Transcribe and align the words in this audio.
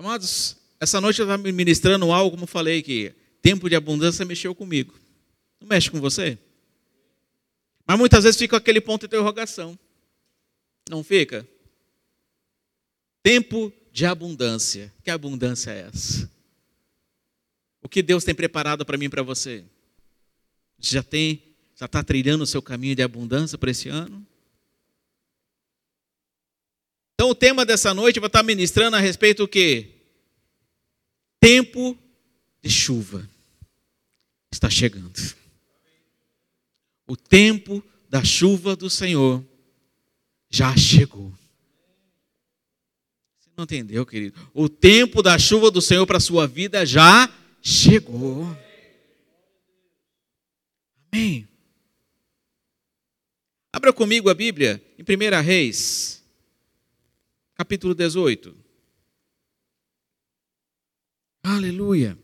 Amados, 0.00 0.56
essa 0.80 0.98
noite 0.98 1.20
eu 1.20 1.26
estava 1.26 1.52
ministrando 1.52 2.10
algo, 2.10 2.30
como 2.30 2.46
falei, 2.46 2.82
que 2.82 3.14
tempo 3.42 3.68
de 3.68 3.76
abundância 3.76 4.24
mexeu 4.24 4.54
comigo. 4.54 4.98
Não 5.60 5.68
mexe 5.68 5.90
com 5.90 6.00
você? 6.00 6.38
Mas 7.86 7.98
muitas 7.98 8.24
vezes 8.24 8.38
fica 8.38 8.56
aquele 8.56 8.80
ponto 8.80 9.02
de 9.02 9.08
interrogação. 9.08 9.78
Não 10.88 11.04
fica? 11.04 11.46
Tempo 13.22 13.70
de 13.92 14.06
abundância. 14.06 14.90
Que 15.04 15.10
abundância 15.10 15.70
é 15.70 15.80
essa? 15.80 16.30
O 17.82 17.88
que 17.88 18.02
Deus 18.02 18.24
tem 18.24 18.34
preparado 18.34 18.86
para 18.86 18.96
mim 18.96 19.04
e 19.04 19.10
para 19.10 19.22
você? 19.22 19.62
Já 20.78 21.02
tem, 21.02 21.42
já 21.76 21.84
está 21.84 22.02
trilhando 22.02 22.44
o 22.44 22.46
seu 22.46 22.62
caminho 22.62 22.96
de 22.96 23.02
abundância 23.02 23.58
para 23.58 23.70
esse 23.70 23.90
ano? 23.90 24.26
Então 27.20 27.28
o 27.28 27.34
tema 27.34 27.66
dessa 27.66 27.92
noite 27.92 28.18
vai 28.18 28.28
estar 28.28 28.42
ministrando 28.42 28.96
a 28.96 28.98
respeito 28.98 29.42
do 29.42 29.48
quê? 29.48 29.90
Tempo 31.38 31.94
de 32.62 32.70
chuva 32.70 33.28
está 34.50 34.70
chegando. 34.70 35.20
O 37.06 37.18
tempo 37.18 37.84
da 38.08 38.24
chuva 38.24 38.74
do 38.74 38.88
Senhor 38.88 39.44
já 40.48 40.74
chegou. 40.78 41.30
Você 43.38 43.50
não 43.54 43.64
entendeu, 43.64 44.06
querido? 44.06 44.40
O 44.54 44.66
tempo 44.66 45.22
da 45.22 45.38
chuva 45.38 45.70
do 45.70 45.82
Senhor 45.82 46.06
para 46.06 46.16
a 46.16 46.20
sua 46.20 46.46
vida 46.46 46.86
já 46.86 47.30
chegou. 47.60 48.46
Amém. 51.12 51.46
Abra 53.70 53.92
comigo 53.92 54.30
a 54.30 54.34
Bíblia 54.34 54.82
em 54.98 55.02
1 55.02 55.42
Reis, 55.42 56.19
capítulo 57.60 57.94
18. 57.94 58.56
Aleluia. 61.42 62.18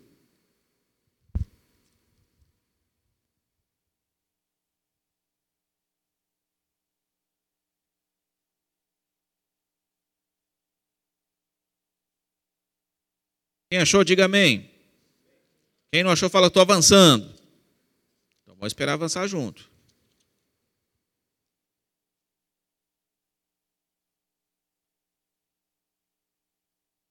Quem 13.68 13.78
achou, 13.78 14.02
diga 14.02 14.24
amém. 14.24 14.70
Quem 15.92 16.02
não 16.02 16.10
achou, 16.12 16.30
fala, 16.30 16.46
estou 16.46 16.62
avançando. 16.62 17.26
Então 18.42 18.54
vamos 18.54 18.68
esperar 18.68 18.94
avançar 18.94 19.26
junto. 19.28 19.75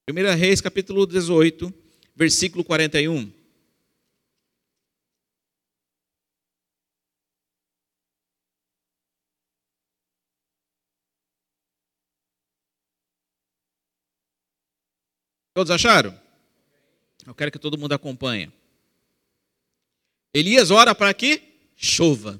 Primeira 0.06 0.36
Reis, 0.36 0.62
capítulo 0.62 1.08
18, 1.08 1.74
versículo 2.16 2.64
41. 2.64 3.34
Todos 15.56 15.72
acharam? 15.72 16.16
Eu 17.26 17.34
quero 17.34 17.52
que 17.52 17.58
todo 17.58 17.76
mundo 17.76 17.94
acompanhe. 17.94 18.54
Elias 20.32 20.70
ora 20.70 20.94
para 20.94 21.12
que 21.16 21.42
chova. 21.76 22.40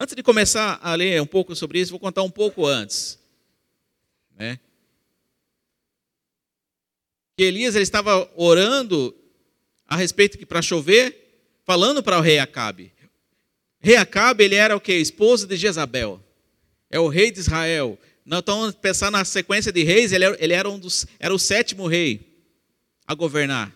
Antes 0.00 0.16
de 0.16 0.24
começar 0.24 0.80
a 0.82 0.96
ler 0.96 1.22
um 1.22 1.26
pouco 1.26 1.54
sobre 1.54 1.78
isso, 1.78 1.92
vou 1.92 2.00
contar 2.00 2.24
um 2.24 2.30
pouco 2.30 2.66
antes. 2.66 3.16
Né? 4.38 4.60
Que 7.36 7.42
Elias 7.44 7.74
ele 7.74 7.82
estava 7.82 8.30
orando 8.36 9.14
a 9.86 9.96
respeito 9.96 10.38
que 10.38 10.46
para 10.46 10.62
chover, 10.62 11.50
falando 11.64 12.02
para 12.02 12.18
o 12.18 12.22
rei 12.22 12.38
Acabe. 12.38 12.92
Rei 13.80 13.96
Acabe, 13.96 14.44
ele 14.44 14.54
era 14.54 14.76
o 14.76 14.80
que? 14.80 14.92
Esposa 14.92 15.46
de 15.46 15.56
Jezabel. 15.56 16.22
É 16.88 16.98
o 16.98 17.08
rei 17.08 17.30
de 17.30 17.40
Israel. 17.40 17.98
Então, 18.24 18.72
pensar 18.72 19.10
na 19.10 19.24
sequência 19.24 19.72
de 19.72 19.82
reis, 19.82 20.12
ele 20.12 20.24
era, 20.24 20.36
ele 20.44 20.52
era, 20.52 20.68
um 20.68 20.78
dos, 20.78 21.06
era 21.18 21.34
o 21.34 21.38
sétimo 21.38 21.86
rei 21.86 22.28
a 23.06 23.14
governar. 23.14 23.74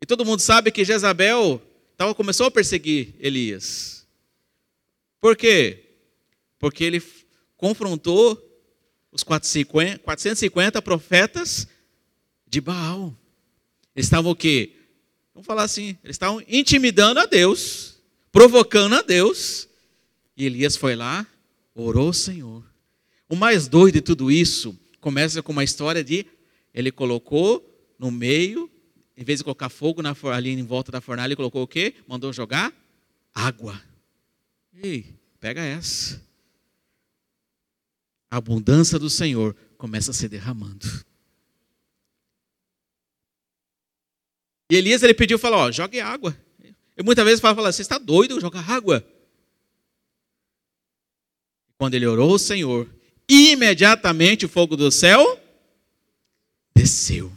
E 0.00 0.06
todo 0.06 0.24
mundo 0.24 0.40
sabe 0.40 0.70
que 0.70 0.84
Jezabel 0.84 1.60
começou 2.16 2.46
a 2.46 2.50
perseguir 2.50 3.14
Elias. 3.18 4.06
Por 5.20 5.36
quê? 5.36 5.82
Porque 6.58 6.84
ele 6.84 7.00
confrontou 7.56 8.42
os 9.10 9.22
450, 9.22 9.98
450 10.00 10.82
profetas 10.82 11.66
de 12.46 12.60
Baal. 12.60 13.14
Eles 13.94 14.06
estavam 14.06 14.32
o 14.32 14.36
quê? 14.36 14.72
Vamos 15.34 15.46
falar 15.46 15.62
assim, 15.64 15.96
eles 16.02 16.14
estavam 16.16 16.42
intimidando 16.48 17.20
a 17.20 17.26
Deus, 17.26 17.96
provocando 18.30 18.94
a 18.94 19.02
Deus. 19.02 19.68
E 20.36 20.44
Elias 20.44 20.76
foi 20.76 20.94
lá 20.94 21.26
orou 21.76 22.08
ao 22.08 22.12
Senhor. 22.12 22.64
O 23.28 23.36
mais 23.36 23.68
doido 23.68 23.94
de 23.94 24.00
tudo 24.00 24.30
isso 24.30 24.78
começa 25.00 25.42
com 25.42 25.52
uma 25.52 25.64
história 25.64 26.02
de 26.02 26.26
ele 26.72 26.90
colocou 26.90 27.64
no 27.98 28.10
meio, 28.10 28.70
em 29.16 29.24
vez 29.24 29.40
de 29.40 29.44
colocar 29.44 29.68
fogo 29.68 30.02
na, 30.02 30.14
ali 30.32 30.50
em 30.50 30.62
volta 30.62 30.92
da 30.92 31.00
fornalha, 31.00 31.28
ele 31.28 31.36
colocou 31.36 31.62
o 31.62 31.66
quê? 31.66 31.94
Mandou 32.06 32.32
jogar 32.32 32.72
água. 33.34 33.80
Ei, 34.82 35.14
pega 35.40 35.62
essa. 35.62 36.22
A 38.30 38.36
abundância 38.36 38.98
do 38.98 39.08
Senhor 39.08 39.54
começa 39.76 40.10
a 40.10 40.14
se 40.14 40.28
derramando. 40.28 40.86
E 44.70 44.74
Elias 44.74 45.02
ele 45.02 45.14
pediu, 45.14 45.38
falou, 45.38 45.60
ó, 45.60 45.70
jogue 45.70 46.00
água. 46.00 46.36
Eu 46.96 47.04
muitas 47.04 47.24
vezes 47.24 47.40
falo, 47.40 47.54
falo 47.54 47.72
você 47.72 47.82
está 47.82 47.98
doido, 47.98 48.40
jogar 48.40 48.68
água? 48.68 49.06
Quando 51.78 51.94
ele 51.94 52.06
orou 52.06 52.32
ao 52.32 52.38
Senhor, 52.38 52.90
imediatamente 53.28 54.46
o 54.46 54.48
fogo 54.48 54.76
do 54.76 54.90
céu 54.90 55.40
desceu. 56.74 57.32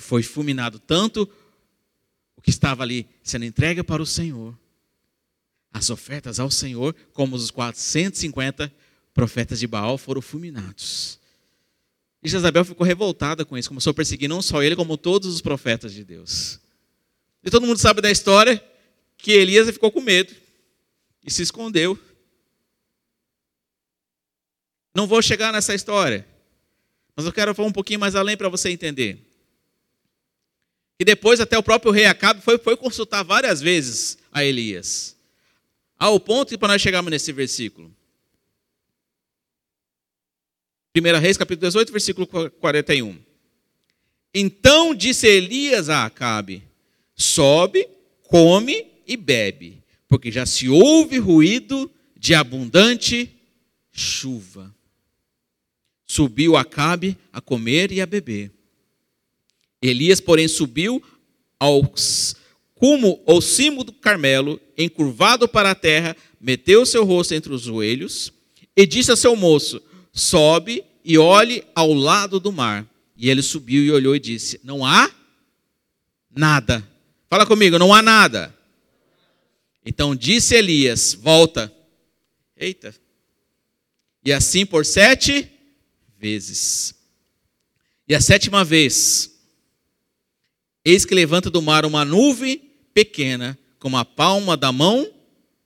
Foi 0.00 0.22
fulminado 0.22 0.78
tanto 0.78 1.30
o 2.34 2.42
que 2.42 2.50
estava 2.50 2.82
ali 2.82 3.08
sendo 3.22 3.44
entregue 3.44 3.82
para 3.82 4.02
o 4.02 4.06
Senhor, 4.06 4.58
as 5.72 5.90
ofertas 5.90 6.38
ao 6.38 6.50
Senhor, 6.50 6.94
como 7.12 7.34
os 7.34 7.50
450 7.50 8.72
profetas 9.14 9.58
de 9.58 9.66
Baal 9.66 9.96
foram 9.96 10.20
fulminados. 10.20 11.18
E 12.22 12.28
Jezabel 12.28 12.64
ficou 12.64 12.86
revoltada 12.86 13.44
com 13.44 13.58
isso, 13.58 13.68
começou 13.68 13.90
a 13.90 13.94
perseguir 13.94 14.28
não 14.28 14.40
só 14.40 14.62
ele, 14.62 14.76
como 14.76 14.96
todos 14.96 15.32
os 15.32 15.40
profetas 15.40 15.92
de 15.92 16.04
Deus. 16.04 16.60
E 17.42 17.50
todo 17.50 17.66
mundo 17.66 17.78
sabe 17.78 18.00
da 18.00 18.10
história 18.10 18.62
que 19.16 19.32
Elias 19.32 19.68
ficou 19.68 19.90
com 19.90 20.00
medo 20.00 20.32
e 21.24 21.30
se 21.30 21.42
escondeu. 21.42 21.98
Não 24.94 25.06
vou 25.06 25.22
chegar 25.22 25.52
nessa 25.52 25.74
história, 25.74 26.26
mas 27.16 27.26
eu 27.26 27.32
quero 27.32 27.54
falar 27.54 27.68
um 27.68 27.72
pouquinho 27.72 27.98
mais 27.98 28.14
além 28.14 28.36
para 28.36 28.48
você 28.48 28.68
entender. 28.70 29.18
E 31.00 31.04
depois 31.04 31.40
até 31.40 31.58
o 31.58 31.62
próprio 31.62 31.90
rei 31.90 32.04
Acabe 32.04 32.40
foi, 32.42 32.58
foi 32.58 32.76
consultar 32.76 33.24
várias 33.24 33.60
vezes 33.60 34.18
a 34.30 34.44
Elias. 34.44 35.16
Ao 36.02 36.18
ponto 36.18 36.48
que 36.48 36.58
para 36.58 36.72
nós 36.72 36.82
chegarmos 36.82 37.12
nesse 37.12 37.30
versículo. 37.30 37.88
1 40.96 41.20
Reis, 41.20 41.36
capítulo 41.36 41.68
18, 41.68 41.92
versículo 41.92 42.26
41. 42.26 43.16
Então 44.34 44.96
disse 44.96 45.28
Elias 45.28 45.88
a 45.88 46.04
Acabe: 46.04 46.64
Sobe, 47.14 47.88
come 48.24 48.84
e 49.06 49.16
bebe, 49.16 49.80
porque 50.08 50.32
já 50.32 50.44
se 50.44 50.68
ouve 50.68 51.18
ruído 51.18 51.88
de 52.16 52.34
abundante 52.34 53.30
chuva. 53.92 54.74
Subiu 56.04 56.56
Acabe 56.56 57.16
a 57.32 57.40
comer 57.40 57.92
e 57.92 58.00
a 58.00 58.06
beber. 58.06 58.50
Elias, 59.80 60.20
porém, 60.20 60.48
subiu 60.48 61.00
ao 61.60 61.94
cumo 62.82 63.22
ou 63.24 63.40
cimo 63.40 63.84
do 63.84 63.92
Carmelo, 63.92 64.60
encurvado 64.76 65.46
para 65.46 65.70
a 65.70 65.74
terra, 65.74 66.16
meteu 66.40 66.84
seu 66.84 67.04
rosto 67.04 67.32
entre 67.32 67.52
os 67.52 67.62
joelhos 67.62 68.32
e 68.76 68.84
disse 68.84 69.12
a 69.12 69.16
seu 69.16 69.36
moço: 69.36 69.80
Sobe 70.12 70.84
e 71.04 71.16
olhe 71.16 71.64
ao 71.76 71.92
lado 71.92 72.40
do 72.40 72.50
mar. 72.50 72.84
E 73.16 73.30
ele 73.30 73.40
subiu 73.40 73.84
e 73.84 73.92
olhou 73.92 74.16
e 74.16 74.18
disse: 74.18 74.58
Não 74.64 74.84
há 74.84 75.08
nada. 76.28 76.84
Fala 77.30 77.46
comigo, 77.46 77.78
não 77.78 77.94
há 77.94 78.02
nada. 78.02 78.52
Então 79.86 80.16
disse 80.16 80.56
Elias: 80.56 81.14
Volta. 81.14 81.72
Eita. 82.56 82.92
E 84.24 84.32
assim 84.32 84.66
por 84.66 84.84
sete 84.84 85.48
vezes. 86.18 86.96
E 88.08 88.14
a 88.16 88.20
sétima 88.20 88.64
vez, 88.64 89.38
eis 90.84 91.04
que 91.04 91.14
levanta 91.14 91.48
do 91.48 91.62
mar 91.62 91.86
uma 91.86 92.04
nuvem 92.04 92.71
pequena, 92.94 93.58
como 93.78 93.96
a 93.96 94.04
palma 94.04 94.56
da 94.56 94.70
mão 94.70 95.08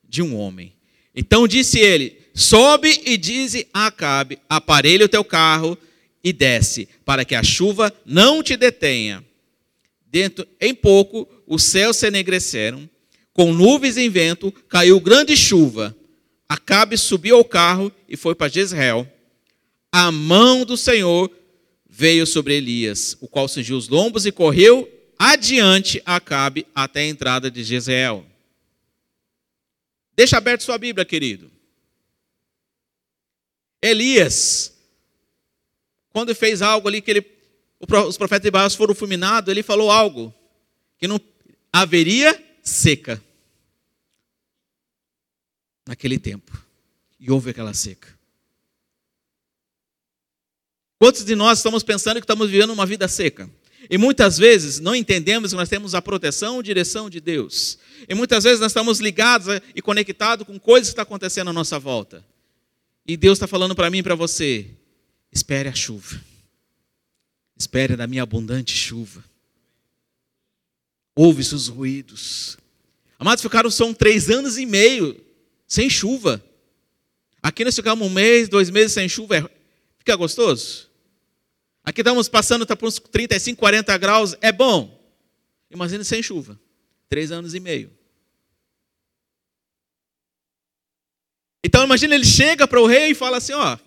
de 0.08 0.23
um 0.23 0.37
homem. 0.37 0.73
Então 1.14 1.46
disse 1.46 1.78
ele: 1.78 2.19
Sobe 2.34 3.00
e 3.05 3.17
dize 3.17 3.67
a 3.73 3.87
Acabe: 3.87 4.38
Aparelha 4.49 5.06
o 5.06 5.08
teu 5.08 5.25
carro 5.25 5.76
e 6.23 6.32
desce, 6.32 6.88
para 7.05 7.25
que 7.25 7.34
a 7.34 7.43
chuva 7.43 7.93
não 8.05 8.43
te 8.43 8.56
detenha. 8.56 9.25
Dentro, 10.06 10.46
em 10.61 10.75
pouco, 10.75 11.28
os 11.46 11.62
céus 11.62 11.96
se 11.96 12.06
enegreceram, 12.06 12.88
com 13.32 13.52
nuvens 13.52 13.96
em 13.96 14.08
vento, 14.08 14.52
caiu 14.69 14.99
grande 15.00 15.37
chuva. 15.37 15.94
Acabe 16.49 16.96
subiu 16.96 17.37
ao 17.37 17.44
carro 17.44 17.93
e 18.08 18.17
foi 18.17 18.34
para 18.34 18.49
Jezreel. 18.49 19.06
A 19.93 20.11
mão 20.11 20.64
do 20.64 20.76
Senhor 20.76 21.31
veio 21.88 22.26
sobre 22.26 22.55
Elias, 22.55 23.17
o 23.20 23.28
qual 23.28 23.49
cingiu 23.49 23.76
os 23.76 23.88
lombos 23.88 24.26
e 24.26 24.32
correu 24.32 24.88
adiante 25.18 26.02
Acabe 26.04 26.66
até 26.74 27.00
a 27.00 27.06
entrada 27.06 27.50
de 27.50 27.62
Jezreel. 27.62 28.24
Deixa 30.14 30.38
aberto 30.38 30.62
sua 30.62 30.78
Bíblia, 30.78 31.04
querido. 31.04 31.50
Elias, 33.82 34.74
quando 36.10 36.34
fez 36.34 36.62
algo 36.62 36.88
ali 36.88 37.02
que 37.02 37.10
ele, 37.10 37.38
os 38.08 38.16
profetas 38.16 38.44
de 38.44 38.50
Baal 38.50 38.70
foram 38.70 38.94
fulminados, 38.94 39.50
ele 39.50 39.62
falou 39.62 39.90
algo 39.90 40.34
que 40.98 41.06
não 41.06 41.20
haveria 41.72 42.42
seca 42.62 43.22
naquele 45.86 46.18
tempo. 46.18 46.58
E 47.20 47.30
houve 47.30 47.50
aquela 47.50 47.74
seca. 47.74 48.16
Quantos 50.98 51.24
de 51.24 51.34
nós 51.34 51.58
estamos 51.58 51.82
pensando 51.82 52.16
que 52.16 52.24
estamos 52.24 52.50
vivendo 52.50 52.72
uma 52.72 52.86
vida 52.86 53.06
seca? 53.06 53.48
E 53.88 53.97
muitas 53.97 54.37
vezes 54.38 54.81
não 54.81 54.94
entendemos 54.94 55.50
que 55.50 55.56
nós 55.56 55.69
temos 55.69 55.94
a 55.94 56.03
proteção 56.03 56.61
e 56.61 56.62
direção 56.62 57.09
de 57.09 57.21
Deus. 57.21 57.79
E 58.09 58.15
muitas 58.15 58.44
vezes 58.44 58.61
nós 58.61 58.71
estamos 58.71 59.00
ligados 59.00 59.47
e 59.75 59.83
conectados 59.83 60.47
com 60.47 60.59
coisas 60.59 60.88
que 60.88 60.93
estão 60.93 61.03
acontecendo 61.03 61.50
à 61.50 61.53
nossa 61.53 61.79
volta. 61.79 62.25
E 63.06 63.17
Deus 63.17 63.37
está 63.37 63.47
falando 63.47 63.75
para 63.75 63.91
mim 63.91 63.99
e 63.99 64.03
para 64.03 64.15
você: 64.15 64.67
espere 65.33 65.69
a 65.69 65.75
chuva. 65.75 66.21
Espere 67.56 67.97
da 67.97 68.06
minha 68.06 68.23
abundante 68.23 68.77
chuva. 68.77 69.25
Ouve 71.15 71.41
os 71.41 71.69
ruídos. 71.69 72.59
Amados, 73.19 73.41
ficaram 73.41 73.71
são 73.71 73.94
três 73.94 74.29
anos 74.29 74.59
e 74.59 74.67
meio 74.67 75.19
sem 75.67 75.88
chuva. 75.88 76.44
Aqui 77.43 77.65
nós 77.65 77.75
ficamos 77.75 78.06
um 78.06 78.11
mês, 78.11 78.49
dois 78.49 78.69
meses 78.69 78.93
sem 78.93 79.09
chuva. 79.09 79.38
É, 79.38 79.50
fica 79.99 80.15
gostoso? 80.17 80.86
Aqui 81.87 82.00
estamos 82.00 82.29
passando 82.29 82.67
tá 82.67 82.75
por 82.75 82.88
uns 82.88 82.99
35, 82.99 83.56
40 83.61 83.97
graus. 83.97 84.37
É 84.41 84.50
bom. 84.50 85.00
Imagina 85.71 86.03
sem 86.03 86.21
chuva. 86.21 86.59
Três 87.09 87.31
anos 87.31 87.55
e 87.55 87.61
meio. 87.61 87.97
Então 91.65 91.85
imagina 91.85 92.17
ele 92.17 92.25
chega 92.25 92.67
para 92.67 92.81
o 92.81 92.87
rei 92.87 93.12
e 93.12 93.15
fala 93.15 93.37
assim: 93.37 93.53
ó, 93.53 93.79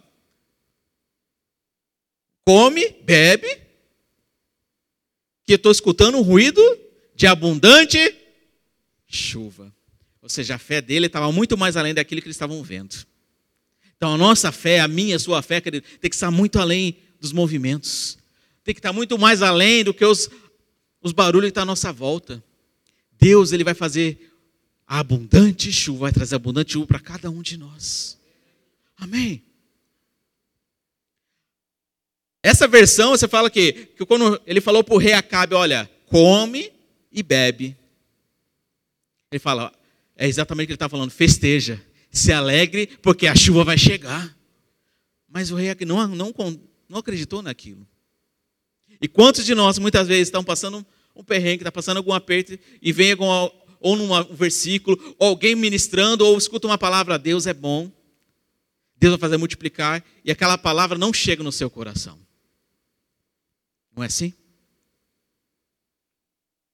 come, 2.45 2.89
bebe, 3.03 3.47
que 5.45 5.53
eu 5.53 5.57
estou 5.57 5.71
escutando 5.71 6.17
um 6.17 6.21
ruído 6.21 6.61
de 7.13 7.27
abundante 7.27 8.15
chuva. 9.07 9.75
Ou 10.21 10.29
seja, 10.29 10.55
a 10.55 10.59
fé 10.59 10.81
dele 10.81 11.07
estava 11.07 11.29
muito 11.33 11.57
mais 11.57 11.75
além 11.75 11.93
daquilo 11.93 12.21
que 12.21 12.27
eles 12.27 12.35
estavam 12.35 12.63
vendo. 12.63 12.95
Então 13.97 14.13
a 14.13 14.17
nossa 14.17 14.53
fé, 14.53 14.79
a 14.79 14.87
minha, 14.87 15.17
a 15.17 15.19
sua 15.19 15.41
fé, 15.41 15.59
querido, 15.59 15.85
tem 15.99 16.09
que 16.09 16.15
estar 16.15 16.31
muito 16.31 16.59
além 16.59 17.08
dos 17.19 17.31
movimentos. 17.31 18.17
Tem 18.63 18.73
que 18.73 18.79
estar 18.79 18.93
muito 18.93 19.17
mais 19.17 19.41
além 19.41 19.83
do 19.83 19.93
que 19.93 20.05
os, 20.05 20.29
os 21.01 21.11
barulhos 21.11 21.47
que 21.47 21.51
estão 21.51 21.63
à 21.63 21.65
nossa 21.65 21.91
volta. 21.91 22.43
Deus 23.19 23.51
ele 23.51 23.63
vai 23.63 23.73
fazer 23.73 24.31
a 24.87 24.99
abundante 24.99 25.71
chuva, 25.71 26.01
vai 26.01 26.11
trazer 26.11 26.35
abundante 26.35 26.73
chuva 26.73 26.87
para 26.87 26.99
cada 26.99 27.29
um 27.29 27.41
de 27.41 27.57
nós. 27.57 28.17
Amém. 28.97 29.43
Essa 32.41 32.67
versão, 32.67 33.11
você 33.11 33.27
fala 33.27 33.49
que, 33.49 33.73
que 33.73 34.05
quando 34.05 34.41
ele 34.45 34.61
falou 34.61 34.83
para 34.83 34.95
o 34.95 34.97
rei 34.97 35.13
Acabe, 35.13 35.53
olha, 35.53 35.89
come 36.05 36.71
e 37.11 37.21
bebe. 37.21 37.75
Ele 39.31 39.39
fala, 39.39 39.71
é 40.15 40.27
exatamente 40.27 40.65
o 40.65 40.67
que 40.67 40.71
ele 40.71 40.75
está 40.75 40.89
falando, 40.89 41.11
festeja, 41.11 41.83
se 42.11 42.31
alegre, 42.31 42.87
porque 43.01 43.27
a 43.27 43.35
chuva 43.35 43.63
vai 43.63 43.77
chegar. 43.77 44.35
Mas 45.27 45.51
o 45.51 45.55
rei 45.55 45.75
não, 45.85 46.07
não, 46.07 46.33
não 46.89 46.99
acreditou 46.99 47.41
naquilo. 47.41 47.87
E 48.99 49.07
quantos 49.07 49.45
de 49.45 49.53
nós, 49.53 49.77
muitas 49.77 50.07
vezes, 50.07 50.27
estão 50.27 50.43
passando 50.43 50.85
um 51.15 51.23
perrengue, 51.23 51.61
está 51.61 51.71
passando 51.71 51.97
algum 51.97 52.11
aperto, 52.11 52.57
e 52.81 52.91
vem 52.91 53.11
algum, 53.11 53.27
ou 53.79 53.95
num 53.95 54.23
versículo, 54.33 54.97
ou 55.17 55.29
alguém 55.29 55.55
ministrando, 55.55 56.25
ou 56.25 56.37
escuta 56.37 56.67
uma 56.67 56.77
palavra, 56.77 57.19
Deus 57.19 57.45
é 57.45 57.53
bom, 57.53 57.91
Deus 58.97 59.11
vai 59.11 59.19
fazer 59.19 59.37
multiplicar, 59.37 60.03
e 60.25 60.31
aquela 60.31 60.57
palavra 60.57 60.97
não 60.97 61.13
chega 61.13 61.43
no 61.43 61.51
seu 61.51 61.69
coração. 61.69 62.19
Não 63.95 64.03
é 64.03 64.07
assim? 64.07 64.33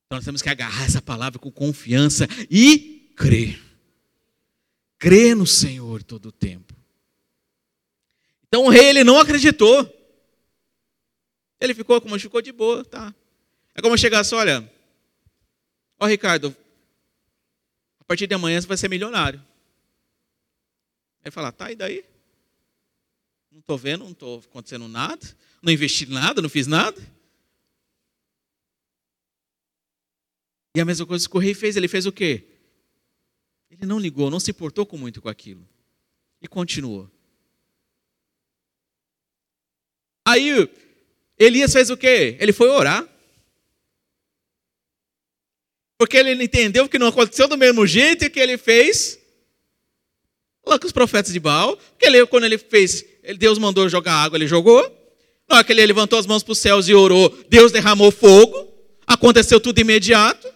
Então 0.05 0.17
nós 0.17 0.25
temos 0.25 0.41
que 0.41 0.49
agarrar 0.49 0.85
essa 0.85 1.01
palavra 1.01 1.39
com 1.39 1.51
confiança 1.51 2.27
e 2.49 3.11
crer. 3.15 3.59
Crer 4.97 5.35
no 5.35 5.45
Senhor 5.45 6.03
todo 6.03 6.27
o 6.27 6.31
tempo. 6.31 6.73
Então 8.47 8.65
o 8.65 8.69
rei 8.69 8.85
ele 8.85 9.03
não 9.03 9.19
acreditou. 9.19 9.94
Ele 11.59 11.73
ficou 11.73 11.99
como 12.01 12.19
ficou 12.19 12.41
de 12.41 12.51
boa, 12.51 12.83
tá? 12.83 13.13
É 13.73 13.81
como 13.81 13.97
chegasse, 13.97 14.33
olha, 14.35 14.69
ó 15.99 16.05
Ricardo, 16.05 16.55
a 17.99 18.03
partir 18.03 18.27
de 18.27 18.35
amanhã 18.35 18.59
você 18.59 18.67
vai 18.67 18.77
ser 18.77 18.89
milionário. 18.89 19.43
Aí 21.23 21.31
falar, 21.31 21.51
tá, 21.51 21.71
e 21.71 21.75
daí? 21.75 22.05
Não 23.51 23.59
estou 23.59 23.77
vendo, 23.77 24.03
não 24.03 24.11
estou 24.11 24.39
acontecendo 24.39 24.87
nada, 24.87 25.25
não 25.61 25.71
investi 25.71 26.05
nada, 26.05 26.41
não 26.41 26.49
fiz 26.49 26.67
nada. 26.67 27.01
E 30.75 30.81
a 30.81 30.85
mesma 30.85 31.05
coisa 31.05 31.27
que 31.27 31.35
o 31.35 31.39
rei 31.39 31.53
fez, 31.53 31.77
ele 31.77 31.87
fez 31.87 32.05
o 32.05 32.11
quê? 32.11 32.43
Ele 33.71 33.85
não 33.85 33.97
ligou, 33.97 34.29
não 34.29 34.39
se 34.39 34.51
importou 34.51 34.85
com 34.85 34.97
muito 34.97 35.21
com 35.21 35.29
aquilo. 35.29 35.67
E 36.41 36.47
continuou. 36.47 37.09
Aí 40.27 40.69
Elias 41.37 41.73
fez 41.73 41.89
o 41.89 41.97
quê? 41.97 42.37
Ele 42.39 42.53
foi 42.53 42.69
orar. 42.69 43.07
Porque 45.97 46.17
ele 46.17 46.43
entendeu 46.43 46.89
que 46.89 46.99
não 46.99 47.07
aconteceu 47.07 47.47
do 47.47 47.57
mesmo 47.57 47.85
jeito 47.87 48.29
que 48.29 48.39
ele 48.39 48.57
fez 48.57 49.19
lá 50.65 50.79
com 50.79 50.85
os 50.85 50.91
profetas 50.91 51.31
de 51.31 51.39
Baal. 51.39 51.77
Porque 51.77 52.05
ele, 52.05 52.25
quando 52.25 52.45
ele 52.45 52.57
fez, 52.57 53.05
Deus 53.37 53.57
mandou 53.57 53.87
jogar 53.87 54.13
água, 54.13 54.37
ele 54.37 54.47
jogou. 54.47 54.81
Na 55.47 55.57
hora 55.57 55.63
que 55.63 55.71
ele 55.71 55.85
levantou 55.85 56.17
as 56.17 56.25
mãos 56.25 56.43
para 56.43 56.53
os 56.53 56.59
céus 56.59 56.87
e 56.87 56.93
orou, 56.93 57.29
Deus 57.47 57.71
derramou 57.71 58.11
fogo. 58.11 58.73
Aconteceu 59.05 59.59
tudo 59.59 59.79
imediato. 59.79 60.53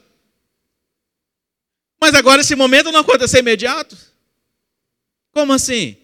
Mas 2.01 2.13
agora 2.15 2.41
esse 2.41 2.55
momento 2.55 2.91
não 2.91 3.01
aconteceu 3.01 3.39
imediato. 3.39 3.95
Como 5.31 5.53
assim? 5.53 5.95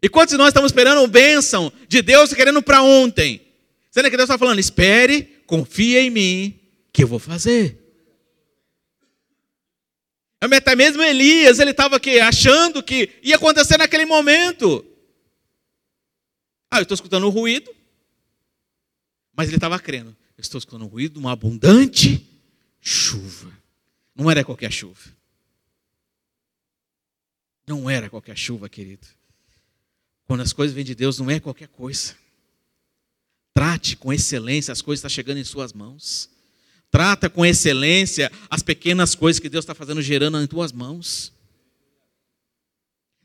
E 0.00 0.08
quantos 0.08 0.32
de 0.32 0.38
nós 0.38 0.48
estamos 0.48 0.70
esperando 0.70 1.06
bênção 1.08 1.72
de 1.88 2.02
Deus 2.02 2.32
querendo 2.32 2.62
para 2.62 2.82
ontem? 2.82 3.42
Sendo 3.90 4.10
que 4.10 4.16
Deus 4.16 4.28
está 4.28 4.38
falando, 4.38 4.58
espere, 4.58 5.22
confia 5.46 6.00
em 6.00 6.10
mim, 6.10 6.60
que 6.92 7.02
eu 7.02 7.08
vou 7.08 7.18
fazer. 7.18 7.76
Até 10.40 10.76
mesmo 10.76 11.02
Elias, 11.02 11.58
ele 11.58 11.72
estava 11.72 12.00
achando 12.26 12.82
que 12.82 13.10
ia 13.22 13.36
acontecer 13.36 13.76
naquele 13.76 14.06
momento. 14.06 14.86
Ah, 16.70 16.78
eu 16.78 16.82
estou 16.82 16.94
escutando 16.94 17.26
um 17.26 17.30
ruído. 17.30 17.74
Mas 19.34 19.48
ele 19.48 19.56
estava 19.56 19.78
crendo. 19.80 20.16
Eu 20.36 20.42
estou 20.42 20.58
escutando 20.58 20.84
um 20.84 20.88
ruído 20.88 21.18
uma 21.18 21.32
abundante 21.32 22.24
chuva. 22.80 23.52
Não 24.14 24.30
era 24.30 24.44
qualquer 24.44 24.70
chuva. 24.70 25.16
Não 27.66 27.90
era 27.90 28.08
qualquer 28.08 28.36
chuva, 28.36 28.68
querido. 28.68 29.06
Quando 30.28 30.42
as 30.42 30.52
coisas 30.52 30.74
vêm 30.74 30.84
de 30.84 30.94
Deus, 30.94 31.18
não 31.18 31.30
é 31.30 31.40
qualquer 31.40 31.68
coisa. 31.68 32.14
Trate 33.54 33.96
com 33.96 34.12
excelência 34.12 34.70
as 34.70 34.82
coisas 34.82 35.00
que 35.00 35.06
estão 35.06 35.14
chegando 35.14 35.38
em 35.38 35.44
suas 35.44 35.72
mãos. 35.72 36.28
Trata 36.90 37.30
com 37.30 37.46
excelência 37.46 38.30
as 38.50 38.62
pequenas 38.62 39.14
coisas 39.14 39.40
que 39.40 39.48
Deus 39.48 39.62
está 39.62 39.74
fazendo 39.74 40.02
gerando 40.02 40.38
em 40.40 40.46
tuas 40.46 40.70
mãos. 40.70 41.32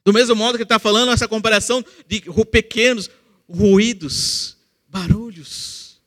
Do 0.06 0.14
mesmo 0.14 0.34
modo 0.34 0.58
que 0.58 0.64
está 0.64 0.80
falando 0.80 1.12
essa 1.12 1.28
comparação 1.28 1.84
de 2.08 2.22
pequenos 2.50 3.10
ruídos, 3.50 4.56
barulhos. 4.88 6.02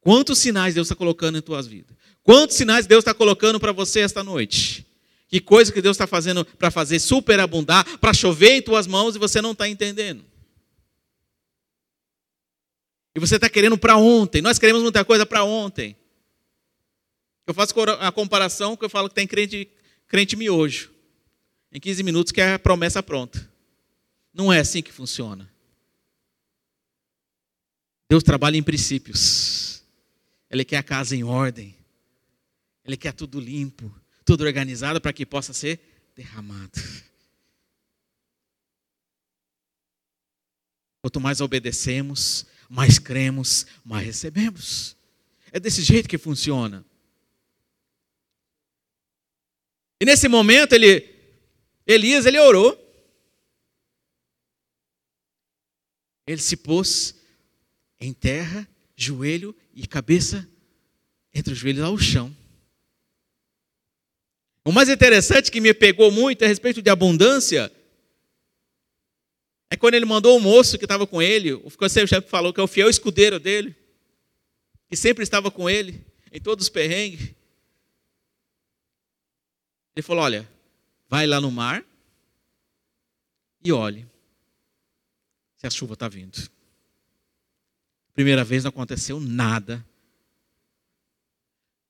Quantos 0.00 0.38
sinais 0.38 0.74
Deus 0.74 0.86
está 0.86 0.96
colocando 0.96 1.36
em 1.36 1.42
tuas 1.42 1.66
vidas? 1.66 1.94
Quantos 2.22 2.56
sinais 2.56 2.86
Deus 2.86 3.02
está 3.02 3.12
colocando 3.12 3.60
para 3.60 3.72
você 3.72 4.00
esta 4.00 4.24
noite? 4.24 4.86
Que 5.30 5.40
coisa 5.40 5.72
que 5.72 5.80
Deus 5.80 5.94
está 5.94 6.08
fazendo 6.08 6.44
para 6.44 6.72
fazer 6.72 6.98
superabundar, 6.98 7.98
para 7.98 8.12
chover 8.12 8.56
em 8.56 8.62
tuas 8.62 8.88
mãos 8.88 9.14
e 9.14 9.18
você 9.18 9.40
não 9.40 9.52
está 9.52 9.68
entendendo. 9.68 10.24
E 13.14 13.20
você 13.20 13.36
está 13.36 13.48
querendo 13.48 13.78
para 13.78 13.96
ontem. 13.96 14.42
Nós 14.42 14.58
queremos 14.58 14.82
muita 14.82 15.04
coisa 15.04 15.24
para 15.24 15.44
ontem. 15.44 15.96
Eu 17.46 17.54
faço 17.54 17.72
a 18.00 18.10
comparação 18.10 18.76
que 18.76 18.84
eu 18.84 18.90
falo 18.90 19.08
que 19.08 19.14
tem 19.14 19.26
crente, 19.26 19.70
crente 20.08 20.34
miojo. 20.34 20.90
em 21.72 21.78
15 21.78 22.02
minutos 22.02 22.32
quer 22.32 22.54
a 22.54 22.58
promessa 22.58 23.00
pronta. 23.00 23.48
Não 24.34 24.52
é 24.52 24.58
assim 24.58 24.82
que 24.82 24.92
funciona. 24.92 25.48
Deus 28.08 28.24
trabalha 28.24 28.56
em 28.56 28.62
princípios. 28.64 29.84
Ele 30.50 30.64
quer 30.64 30.78
a 30.78 30.82
casa 30.82 31.14
em 31.14 31.22
ordem. 31.22 31.76
Ele 32.84 32.96
quer 32.96 33.12
tudo 33.12 33.38
limpo, 33.38 33.94
tudo 34.30 34.44
organizado 34.44 35.00
para 35.00 35.12
que 35.12 35.26
possa 35.26 35.52
ser 35.52 35.80
derramado. 36.14 36.80
Quanto 41.02 41.20
mais 41.20 41.40
obedecemos, 41.40 42.46
mais 42.68 43.00
cremos, 43.00 43.66
mais 43.84 44.06
recebemos. 44.06 44.96
É 45.50 45.58
desse 45.58 45.82
jeito 45.82 46.08
que 46.08 46.16
funciona. 46.16 46.86
E 50.00 50.04
nesse 50.04 50.28
momento 50.28 50.74
ele, 50.74 51.12
Elias, 51.84 52.24
ele 52.24 52.38
orou. 52.38 52.78
Ele 56.24 56.40
se 56.40 56.56
pôs 56.56 57.16
em 57.98 58.12
terra, 58.12 58.68
joelho 58.94 59.56
e 59.74 59.88
cabeça 59.88 60.48
entre 61.34 61.52
os 61.52 61.58
joelhos 61.58 61.82
ao 61.82 61.98
chão. 61.98 62.39
O 64.64 64.72
mais 64.72 64.88
interessante 64.88 65.50
que 65.50 65.60
me 65.60 65.72
pegou 65.72 66.10
muito 66.10 66.44
a 66.44 66.48
respeito 66.48 66.82
de 66.82 66.90
abundância 66.90 67.72
é 69.70 69.76
quando 69.76 69.94
ele 69.94 70.04
mandou 70.04 70.36
o 70.36 70.40
moço 70.40 70.76
que 70.76 70.84
estava 70.84 71.06
com 71.06 71.22
ele, 71.22 71.52
o 71.52 71.70
chefe 71.88 72.28
falou 72.28 72.52
que 72.52 72.60
é 72.60 72.62
o 72.62 72.66
fiel 72.66 72.90
escudeiro 72.90 73.38
dele, 73.38 73.74
que 74.88 74.96
sempre 74.96 75.22
estava 75.22 75.50
com 75.50 75.70
ele 75.70 76.04
em 76.32 76.40
todos 76.40 76.64
os 76.64 76.68
perrengues. 76.68 77.32
Ele 79.94 80.02
falou: 80.02 80.24
Olha, 80.24 80.48
vai 81.08 81.26
lá 81.26 81.40
no 81.40 81.50
mar 81.50 81.84
e 83.62 83.72
olhe 83.72 84.06
se 85.56 85.66
a 85.66 85.70
chuva 85.70 85.94
está 85.94 86.08
vindo. 86.08 86.50
Primeira 88.12 88.42
vez 88.42 88.64
não 88.64 88.70
aconteceu 88.70 89.20
nada. 89.20 89.86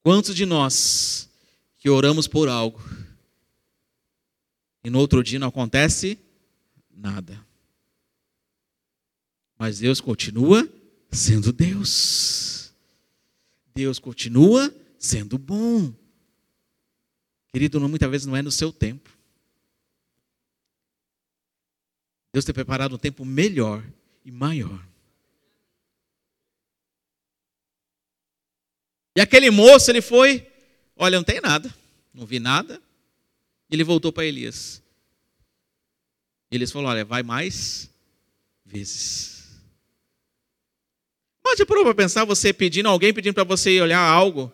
Quantos 0.02 0.34
de 0.34 0.44
nós 0.44 1.29
que 1.80 1.90
oramos 1.90 2.28
por 2.28 2.48
algo 2.48 2.78
e 4.84 4.90
no 4.90 4.98
outro 4.98 5.24
dia 5.24 5.38
não 5.38 5.48
acontece 5.48 6.18
nada? 6.90 7.44
Mas 9.58 9.80
Deus 9.80 10.00
continua 10.00 10.68
sendo 11.10 11.52
Deus. 11.52 12.72
Deus 13.74 13.98
continua 13.98 14.74
sendo 14.98 15.36
bom. 15.38 15.92
Querido, 17.52 17.80
muitas 17.88 18.10
vezes 18.10 18.26
não 18.26 18.36
é 18.36 18.42
no 18.42 18.50
seu 18.50 18.72
tempo. 18.72 19.10
Deus 22.32 22.44
tem 22.44 22.54
preparado 22.54 22.94
um 22.94 22.98
tempo 22.98 23.24
melhor 23.24 23.84
e 24.24 24.30
maior. 24.30 24.86
E 29.16 29.20
aquele 29.20 29.50
moço, 29.50 29.90
ele 29.90 30.00
foi, 30.00 30.49
olha, 31.00 31.16
não 31.16 31.24
tem 31.24 31.40
nada, 31.40 31.74
não 32.14 32.24
vi 32.24 32.38
nada. 32.38 32.80
Ele 33.70 33.82
voltou 33.82 34.12
para 34.12 34.24
Elias. 34.24 34.82
Elias 36.50 36.70
falou: 36.70 36.88
olha, 36.88 37.04
vai 37.04 37.22
mais 37.22 37.88
vezes. 38.64 39.60
Mas 41.42 41.58
já 41.58 41.64
parou 41.64 41.84
para 41.84 41.94
pensar 41.94 42.24
você 42.24 42.52
pedindo, 42.52 42.88
alguém 42.88 43.14
pedindo 43.14 43.34
para 43.34 43.44
você 43.44 43.70
ir 43.70 43.80
olhar 43.80 44.00
algo 44.00 44.52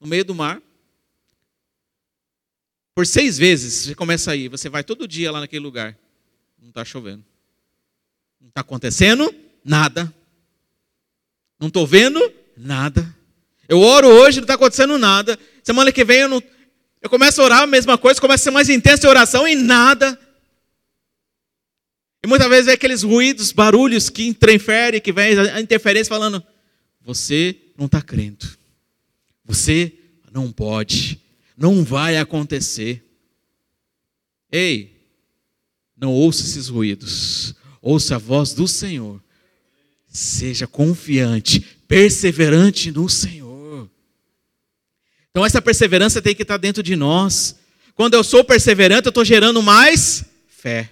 no 0.00 0.06
meio 0.06 0.24
do 0.24 0.34
mar? 0.34 0.60
Por 2.94 3.06
seis 3.06 3.38
vezes 3.38 3.84
você 3.84 3.94
começa 3.94 4.32
a 4.32 4.36
ir, 4.36 4.48
você 4.48 4.68
vai 4.68 4.82
todo 4.82 5.06
dia 5.06 5.30
lá 5.30 5.40
naquele 5.40 5.62
lugar. 5.62 5.96
Não 6.60 6.70
está 6.70 6.84
chovendo. 6.84 7.24
Não 8.40 8.48
está 8.48 8.62
acontecendo 8.62 9.32
nada. 9.64 10.12
Não 11.60 11.68
estou 11.68 11.86
vendo 11.86 12.20
nada. 12.56 13.14
Eu 13.68 13.80
oro 13.80 14.08
hoje, 14.08 14.38
não 14.38 14.44
está 14.44 14.54
acontecendo 14.54 14.96
nada. 14.96 15.38
Semana 15.68 15.92
que 15.92 16.02
vem 16.02 16.20
eu, 16.20 16.28
não, 16.30 16.42
eu 17.02 17.10
começo 17.10 17.42
a 17.42 17.44
orar 17.44 17.60
a 17.60 17.66
mesma 17.66 17.98
coisa, 17.98 18.18
começa 18.18 18.40
a 18.40 18.44
ser 18.44 18.50
mais 18.50 18.70
intensa 18.70 19.06
a 19.06 19.10
oração 19.10 19.46
e 19.46 19.54
nada. 19.54 20.18
E 22.24 22.26
muitas 22.26 22.48
vezes 22.48 22.68
é 22.68 22.72
aqueles 22.72 23.02
ruídos, 23.02 23.52
barulhos 23.52 24.08
que 24.08 24.26
interferem, 24.26 24.98
que 24.98 25.12
vem 25.12 25.38
a 25.38 25.60
interferência 25.60 26.08
falando: 26.08 26.42
você 27.02 27.54
não 27.76 27.84
está 27.84 28.00
crendo. 28.00 28.48
Você 29.44 29.92
não 30.32 30.50
pode. 30.50 31.20
Não 31.54 31.84
vai 31.84 32.16
acontecer. 32.16 33.04
Ei, 34.50 34.96
não 35.94 36.14
ouça 36.14 36.44
esses 36.44 36.68
ruídos. 36.68 37.54
Ouça 37.82 38.14
a 38.14 38.18
voz 38.18 38.54
do 38.54 38.66
Senhor. 38.66 39.22
Seja 40.08 40.66
confiante, 40.66 41.60
perseverante 41.86 42.90
no 42.90 43.06
Senhor. 43.06 43.47
Então 45.38 45.46
essa 45.46 45.62
perseverança 45.62 46.20
tem 46.20 46.34
que 46.34 46.42
estar 46.42 46.56
dentro 46.56 46.82
de 46.82 46.96
nós. 46.96 47.60
Quando 47.94 48.14
eu 48.14 48.24
sou 48.24 48.42
perseverante, 48.42 49.06
eu 49.06 49.10
estou 49.10 49.24
gerando 49.24 49.62
mais 49.62 50.24
fé. 50.48 50.90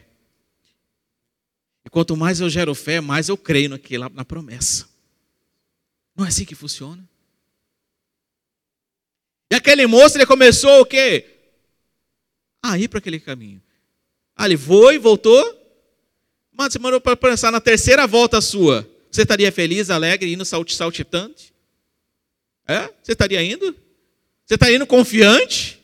E 1.85 1.91
quanto 1.91 2.17
mais 2.17 2.38
eu 2.38 2.49
gero 2.49 2.73
fé, 2.73 3.00
mais 3.00 3.29
eu 3.29 3.37
creio 3.37 3.71
naquilo, 3.71 4.09
na 4.15 4.25
promessa. 4.25 4.87
Não 6.15 6.25
é 6.25 6.29
assim 6.29 6.45
que 6.45 6.55
funciona? 6.55 7.03
E 9.50 9.57
aquele 9.57 9.85
moço, 9.85 10.17
ele 10.17 10.25
começou 10.25 10.83
o 10.83 10.87
quê? 10.87 11.29
A 12.62 12.79
ir 12.79 12.87
para 12.87 13.00
aquele 13.00 13.19
caminho. 13.19 13.61
Ah, 14.37 14.47
ele 14.47 14.57
foi, 14.57 14.97
voltou. 14.97 15.43
Mas 16.53 16.73
você 16.73 16.79
mandou 16.79 17.00
para 17.00 17.17
pensar 17.17 17.50
na 17.50 17.61
terceira 17.61 18.07
volta 18.07 18.41
sua. 18.41 18.88
Você 19.11 19.23
estaria 19.23 19.50
feliz, 19.50 19.91
alegre, 19.91 20.33
indo 20.33 20.45
saltitante? 20.45 21.53
É? 22.65 22.88
Você 23.03 23.11
estaria 23.11 23.43
indo? 23.43 23.86
Você 24.47 24.55
está 24.55 24.71
indo 24.71 24.87
confiante? 24.87 25.76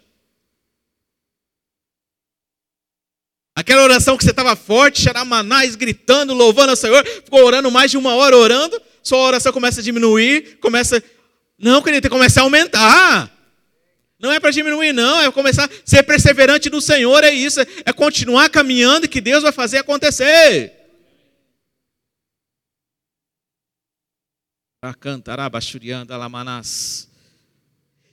Aquela 3.56 3.82
oração 3.82 4.16
que 4.16 4.24
você 4.24 4.30
estava 4.30 4.54
forte, 4.54 5.02
xaramanás, 5.02 5.74
gritando, 5.74 6.32
louvando 6.32 6.70
ao 6.70 6.76
Senhor, 6.76 7.04
ficou 7.04 7.44
orando 7.44 7.70
mais 7.70 7.90
de 7.90 7.98
uma 7.98 8.14
hora 8.14 8.36
orando, 8.36 8.80
sua 9.02 9.18
oração 9.18 9.52
começa 9.52 9.80
a 9.80 9.84
diminuir, 9.84 10.58
começa. 10.60 11.02
Não, 11.58 11.82
querido, 11.82 12.02
tem 12.02 12.10
que 12.10 12.16
começar 12.16 12.40
a 12.40 12.44
aumentar. 12.44 13.30
Não 14.18 14.32
é 14.32 14.38
para 14.38 14.52
diminuir, 14.52 14.92
não, 14.92 15.20
é 15.20 15.30
começar 15.32 15.64
a 15.64 15.70
ser 15.84 16.04
perseverante 16.04 16.70
no 16.70 16.80
Senhor, 16.80 17.24
é 17.24 17.32
isso, 17.32 17.60
é 17.60 17.92
continuar 17.92 18.48
caminhando 18.48 19.08
que 19.08 19.20
Deus 19.20 19.42
vai 19.42 19.52
fazer 19.52 19.78
acontecer. 19.78 20.72
Cantará, 25.00 25.48
bachurianda, 25.50 26.16
lamanás. 26.16 27.11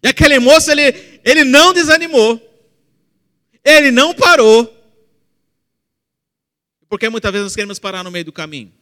E 0.01 0.08
aquele 0.08 0.39
moço, 0.39 0.72
ele, 0.72 1.20
ele 1.24 1.44
não 1.44 1.74
desanimou. 1.74 2.41
Ele 3.63 3.91
não 3.91 4.13
parou. 4.13 4.75
Porque 6.88 7.10
muitas 7.10 7.32
vezes 7.32 7.46
nós 7.46 7.56
queremos 7.56 7.79
parar 7.79 8.03
no 8.03 8.12
meio 8.12 8.25
do 8.25 8.32
caminho. 8.34 8.74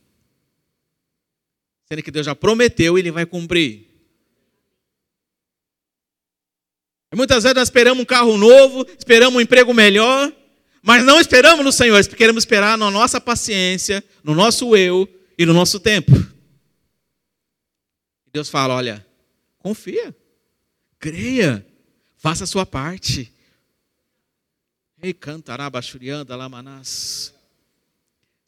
Sendo 1.88 2.04
que 2.04 2.12
Deus 2.12 2.26
já 2.26 2.36
prometeu 2.36 2.98
e 2.98 3.02
Ele 3.02 3.12
vai 3.12 3.26
cumprir. 3.26 3.88
E 7.12 7.16
muitas 7.16 7.44
vezes 7.44 7.56
nós 7.56 7.68
esperamos 7.68 8.02
um 8.04 8.06
carro 8.06 8.38
novo, 8.38 8.86
esperamos 8.98 9.36
um 9.36 9.42
emprego 9.42 9.74
melhor, 9.74 10.32
mas 10.82 11.04
não 11.04 11.20
esperamos 11.20 11.64
no 11.64 11.72
Senhor, 11.72 12.06
queremos 12.08 12.44
esperar 12.44 12.78
na 12.78 12.92
nossa 12.92 13.20
paciência, 13.20 14.04
no 14.24 14.36
nosso 14.36 14.76
eu 14.76 15.08
e 15.38 15.46
no 15.46 15.54
nosso 15.54 15.80
tempo. 15.80 16.12
Deus 18.32 18.50
fala: 18.50 18.76
olha, 18.76 19.06
confia. 19.58 20.16
Creia, 21.00 21.66
faça 22.18 22.44
a 22.44 22.48
sua 22.48 22.66
parte. 22.66 23.32
Ei, 25.02 25.14
cantará, 25.14 25.70
bachurianda, 25.70 26.36
lamanás. 26.36 27.34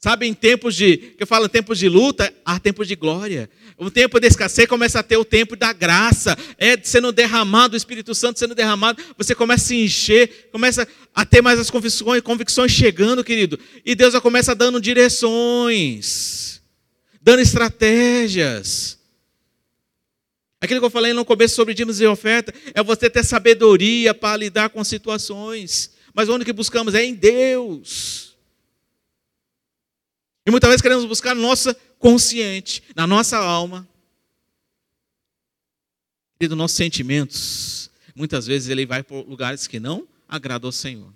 Sabe, 0.02 0.26
em 0.26 0.32
tempos 0.32 0.74
de, 0.74 0.96
que 0.96 1.22
eu 1.22 1.26
falo, 1.26 1.46
tempos 1.46 1.78
de 1.78 1.86
luta, 1.86 2.32
há 2.42 2.58
tempos 2.58 2.88
de 2.88 2.96
glória. 2.96 3.50
O 3.76 3.90
tempo 3.90 4.18
de 4.18 4.28
escassez 4.28 4.66
começa 4.66 4.98
a 4.98 5.02
ter 5.02 5.18
o 5.18 5.24
tempo 5.26 5.54
da 5.54 5.74
graça, 5.74 6.36
é 6.56 6.74
sendo 6.82 7.12
derramado, 7.12 7.74
o 7.74 7.76
Espírito 7.76 8.14
Santo 8.14 8.38
sendo 8.38 8.54
derramado, 8.54 9.02
você 9.18 9.34
começa 9.34 9.64
a 9.64 9.66
se 9.68 9.76
encher, 9.76 10.48
começa 10.50 10.88
a 11.14 11.26
ter 11.26 11.42
mais 11.42 11.60
as 11.60 11.68
convicções, 11.68 12.22
convicções 12.22 12.72
chegando, 12.72 13.22
querido. 13.22 13.58
E 13.84 13.94
Deus 13.94 14.14
já 14.14 14.22
começa 14.22 14.54
dando 14.54 14.80
direções, 14.80 16.62
dando 17.20 17.40
estratégias. 17.40 18.99
Aquilo 20.60 20.78
que 20.78 20.86
eu 20.86 20.90
falei 20.90 21.14
no 21.14 21.24
começo 21.24 21.54
sobre 21.54 21.72
dízimos 21.72 22.00
e 22.00 22.06
oferta 22.06 22.52
é 22.74 22.82
você 22.82 23.08
ter 23.08 23.24
sabedoria 23.24 24.12
para 24.12 24.36
lidar 24.36 24.68
com 24.68 24.84
situações. 24.84 25.90
Mas 26.12 26.28
onde 26.28 26.44
que 26.44 26.52
buscamos 26.52 26.94
é 26.94 27.02
em 27.02 27.14
Deus. 27.14 28.36
E 30.46 30.50
muitas 30.50 30.68
vezes 30.68 30.82
queremos 30.82 31.04
buscar 31.06 31.34
no 31.34 31.40
nosso 31.40 31.74
consciente, 31.98 32.82
na 32.94 33.06
nossa 33.06 33.38
alma. 33.38 33.88
E 36.38 36.46
dos 36.46 36.56
nossos 36.56 36.76
sentimentos, 36.76 37.90
muitas 38.14 38.46
vezes 38.46 38.68
ele 38.68 38.84
vai 38.84 39.02
por 39.02 39.26
lugares 39.26 39.66
que 39.66 39.80
não 39.80 40.06
agradam 40.28 40.68
ao 40.68 40.72
Senhor. 40.72 41.12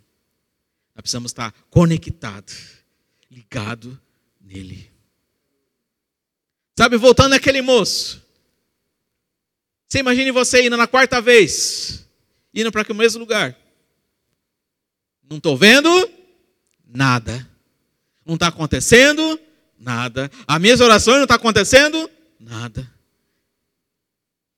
Nós 0.94 1.02
precisamos 1.02 1.30
estar 1.30 1.52
conectado, 1.68 2.52
ligado 3.30 4.00
nele. 4.40 4.90
Sabe, 6.78 6.96
voltando 6.96 7.34
àquele 7.34 7.60
moço. 7.60 8.23
Você 9.94 10.00
imagine 10.00 10.32
você 10.32 10.66
indo 10.66 10.76
na 10.76 10.88
quarta 10.88 11.20
vez, 11.20 12.04
indo 12.52 12.72
para 12.72 12.92
o 12.92 12.96
mesmo 12.96 13.20
lugar. 13.20 13.56
Não 15.30 15.36
estou 15.36 15.56
vendo 15.56 15.88
nada. 16.84 17.48
Não 18.26 18.34
está 18.34 18.48
acontecendo 18.48 19.38
nada. 19.78 20.28
A 20.48 20.58
mesma 20.58 20.86
oração 20.86 21.14
não 21.14 21.22
está 21.22 21.36
acontecendo 21.36 22.10
nada. 22.40 22.90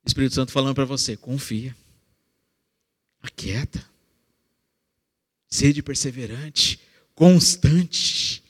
Espírito 0.07 0.35
Santo 0.35 0.53
falando 0.53 0.75
para 0.75 0.87
você: 0.87 1.19
confia, 1.19 1.77
aquieta, 3.21 3.85
sede 5.51 5.83
perseverante, 5.83 6.81
constante. 7.15 8.43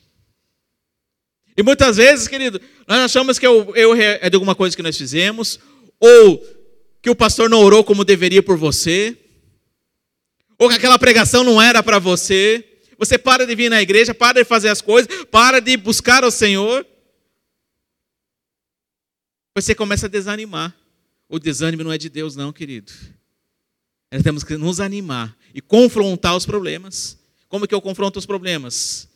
E 1.56 1.64
muitas 1.64 1.96
vezes, 1.96 2.28
querido, 2.28 2.60
nós 2.86 3.00
achamos 3.00 3.40
que 3.40 3.48
o 3.48 3.74
erro 3.74 3.96
é 3.96 4.30
de 4.30 4.36
alguma 4.36 4.54
coisa 4.54 4.76
que 4.76 4.84
nós 4.84 4.96
fizemos, 4.96 5.58
ou 5.98 6.55
que 7.06 7.10
o 7.10 7.14
pastor 7.14 7.48
não 7.48 7.60
orou 7.60 7.84
como 7.84 8.04
deveria 8.04 8.42
por 8.42 8.56
você, 8.56 9.16
ou 10.58 10.68
que 10.68 10.74
aquela 10.74 10.98
pregação 10.98 11.44
não 11.44 11.62
era 11.62 11.80
para 11.80 12.00
você. 12.00 12.80
Você 12.98 13.16
para 13.16 13.46
de 13.46 13.54
vir 13.54 13.70
na 13.70 13.80
igreja, 13.80 14.12
para 14.12 14.40
de 14.40 14.44
fazer 14.44 14.70
as 14.70 14.80
coisas, 14.80 15.24
para 15.26 15.60
de 15.60 15.76
buscar 15.76 16.24
o 16.24 16.32
Senhor. 16.32 16.84
Você 19.54 19.72
começa 19.72 20.06
a 20.06 20.08
desanimar. 20.08 20.76
O 21.28 21.38
desânimo 21.38 21.84
não 21.84 21.92
é 21.92 21.98
de 21.98 22.08
Deus, 22.08 22.34
não, 22.34 22.52
querido. 22.52 22.92
Nós 24.10 24.24
temos 24.24 24.42
que 24.42 24.56
nos 24.56 24.80
animar 24.80 25.38
e 25.54 25.60
confrontar 25.60 26.36
os 26.36 26.44
problemas. 26.44 27.16
Como 27.46 27.68
que 27.68 27.74
eu 27.74 27.80
confronto 27.80 28.18
os 28.18 28.26
problemas? 28.26 29.08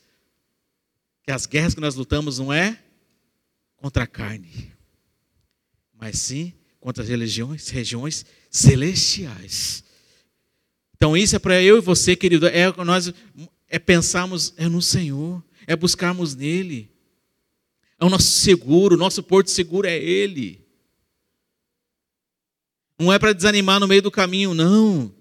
Que 1.23 1.31
as 1.33 1.45
guerras 1.45 1.75
que 1.75 1.81
nós 1.81 1.95
lutamos 1.95 2.39
não 2.39 2.53
é 2.53 2.81
contra 3.75 4.05
a 4.05 4.07
carne, 4.07 4.71
mas 5.99 6.19
sim 6.19 6.53
contra 6.81 7.03
as 7.03 7.09
religiões, 7.09 7.69
regiões 7.69 8.25
celestiais. 8.49 9.83
Então 10.97 11.15
isso 11.15 11.35
é 11.35 11.39
para 11.39 11.61
eu 11.61 11.77
e 11.77 11.81
você, 11.81 12.15
querido, 12.15 12.47
é 12.47 12.73
nós 12.83 13.13
é 13.69 13.79
pensarmos 13.79 14.53
é 14.57 14.67
no 14.67 14.81
Senhor, 14.81 15.41
é 15.65 15.75
buscarmos 15.75 16.35
nele. 16.35 16.91
É 17.99 18.03
o 18.03 18.09
nosso 18.09 18.27
seguro, 18.27 18.95
o 18.95 18.97
nosso 18.97 19.23
porto 19.23 19.51
seguro 19.51 19.87
é 19.87 19.95
ele. 19.95 20.65
Não 22.99 23.13
é 23.13 23.17
para 23.17 23.33
desanimar 23.33 23.79
no 23.79 23.87
meio 23.87 24.01
do 24.01 24.11
caminho, 24.11 24.53
não. 24.53 25.13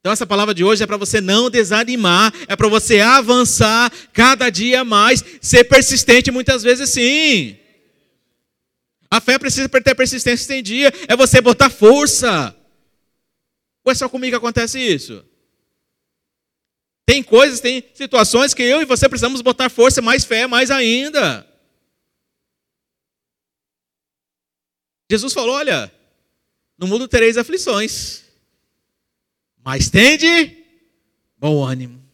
Então, 0.00 0.12
essa 0.12 0.26
palavra 0.26 0.52
de 0.52 0.62
hoje 0.62 0.82
é 0.82 0.86
para 0.86 0.98
você 0.98 1.20
não 1.20 1.48
desanimar, 1.48 2.32
é 2.46 2.54
para 2.54 2.68
você 2.68 3.00
avançar 3.00 3.90
cada 4.12 4.50
dia 4.50 4.84
mais, 4.84 5.24
ser 5.40 5.64
persistente 5.64 6.30
muitas 6.30 6.62
vezes 6.62 6.90
sim. 6.90 7.56
A 9.14 9.20
fé 9.20 9.38
precisa 9.38 9.68
ter 9.68 9.94
persistência 9.94 10.48
tem 10.48 10.60
dia, 10.60 10.92
é 11.06 11.14
você 11.14 11.40
botar 11.40 11.70
força. 11.70 12.52
Ou 13.84 13.92
é 13.92 13.94
só 13.94 14.08
comigo 14.08 14.32
que 14.32 14.36
acontece 14.36 14.76
isso? 14.80 15.24
Tem 17.06 17.22
coisas, 17.22 17.60
tem 17.60 17.88
situações 17.94 18.52
que 18.52 18.64
eu 18.64 18.82
e 18.82 18.84
você 18.84 19.08
precisamos 19.08 19.40
botar 19.40 19.70
força, 19.70 20.02
mais 20.02 20.24
fé, 20.24 20.48
mais 20.48 20.68
ainda. 20.68 21.48
Jesus 25.08 25.32
falou: 25.32 25.54
olha, 25.54 25.94
no 26.76 26.88
mundo 26.88 27.06
tereis 27.06 27.36
aflições, 27.36 28.24
mas 29.62 29.88
tende 29.88 30.60
bom 31.36 31.62
ânimo. 31.64 32.04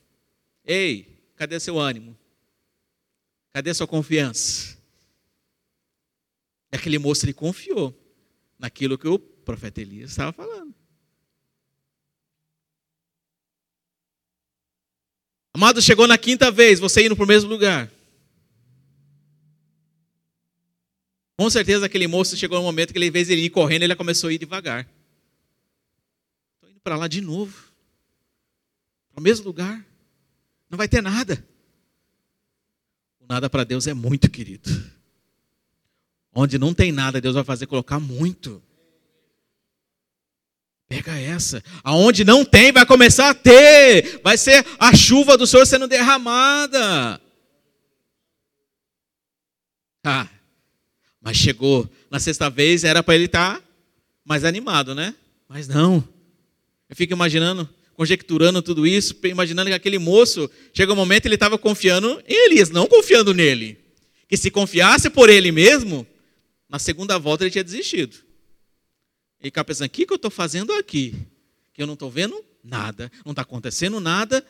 Ei, 0.62 1.18
cadê 1.34 1.58
seu 1.58 1.78
ânimo? 1.78 2.14
Cadê 3.54 3.72
sua 3.72 3.86
confiança? 3.86 4.79
E 6.72 6.76
aquele 6.76 6.98
moço 6.98 7.24
ele 7.24 7.32
confiou 7.32 7.96
naquilo 8.58 8.98
que 8.98 9.08
o 9.08 9.18
profeta 9.18 9.80
Elias 9.80 10.10
estava 10.10 10.32
falando. 10.32 10.74
Amado, 15.52 15.82
chegou 15.82 16.06
na 16.06 16.16
quinta 16.16 16.50
vez, 16.50 16.78
você 16.78 17.04
indo 17.04 17.16
para 17.16 17.24
o 17.24 17.28
mesmo 17.28 17.50
lugar. 17.50 17.90
Com 21.36 21.48
certeza 21.50 21.86
aquele 21.86 22.06
moço 22.06 22.36
chegou 22.36 22.58
no 22.58 22.64
momento 22.64 22.92
que 22.92 22.98
ele, 22.98 23.10
vez 23.10 23.30
ele 23.30 23.40
ir 23.40 23.50
correndo, 23.50 23.82
ele 23.82 23.96
começou 23.96 24.28
a 24.28 24.32
ir 24.32 24.38
devagar. 24.38 24.86
Estou 26.54 26.70
indo 26.70 26.80
para 26.80 26.96
lá 26.96 27.08
de 27.08 27.20
novo. 27.20 27.72
Para 29.10 29.20
o 29.20 29.22
mesmo 29.22 29.46
lugar. 29.46 29.84
Não 30.68 30.76
vai 30.76 30.86
ter 30.86 31.02
nada. 31.02 31.42
O 33.18 33.26
nada 33.26 33.50
para 33.50 33.64
Deus 33.64 33.86
é 33.86 33.94
muito, 33.94 34.30
querido. 34.30 34.70
Onde 36.34 36.58
não 36.58 36.72
tem 36.72 36.92
nada, 36.92 37.20
Deus 37.20 37.34
vai 37.34 37.44
fazer 37.44 37.66
colocar 37.66 37.98
muito. 37.98 38.62
Pega 40.88 41.16
essa. 41.16 41.62
Aonde 41.84 42.24
não 42.24 42.44
tem, 42.44 42.72
vai 42.72 42.84
começar 42.84 43.30
a 43.30 43.34
ter. 43.34 44.20
Vai 44.24 44.36
ser 44.36 44.66
a 44.78 44.94
chuva 44.94 45.36
do 45.36 45.46
Senhor 45.46 45.64
sendo 45.64 45.86
derramada. 45.86 47.20
Ah, 50.04 50.26
mas 51.20 51.36
chegou 51.36 51.88
na 52.10 52.18
sexta 52.18 52.48
vez, 52.48 52.82
era 52.82 53.02
para 53.02 53.14
ele 53.14 53.26
estar 53.26 53.58
tá 53.58 53.64
mais 54.24 54.44
animado, 54.44 54.94
né? 54.94 55.14
Mas 55.48 55.68
não. 55.68 56.02
Eu 56.88 56.96
fico 56.96 57.12
imaginando, 57.12 57.68
conjecturando 57.94 58.60
tudo 58.60 58.86
isso, 58.86 59.14
imaginando 59.24 59.68
que 59.70 59.74
aquele 59.74 59.98
moço, 59.98 60.50
chega 60.72 60.92
um 60.92 60.96
momento 60.96 61.26
ele 61.26 61.34
estava 61.34 61.56
confiando 61.56 62.20
em 62.26 62.46
Elias, 62.46 62.70
não 62.70 62.86
confiando 62.86 63.32
nele. 63.32 63.78
Que 64.28 64.36
se 64.36 64.50
confiasse 64.50 65.08
por 65.08 65.28
ele 65.28 65.52
mesmo, 65.52 66.06
na 66.70 66.78
segunda 66.78 67.18
volta 67.18 67.44
ele 67.44 67.50
tinha 67.50 67.64
desistido. 67.64 68.16
Ele 69.40 69.48
ficava 69.48 69.64
pensando: 69.64 69.88
o 69.88 69.90
que, 69.90 70.06
que 70.06 70.12
eu 70.12 70.16
estou 70.16 70.30
fazendo 70.30 70.72
aqui? 70.72 71.14
Que 71.74 71.82
eu 71.82 71.86
não 71.86 71.94
estou 71.94 72.10
vendo 72.10 72.42
nada, 72.62 73.10
não 73.24 73.32
está 73.32 73.42
acontecendo 73.42 73.98
nada. 73.98 74.46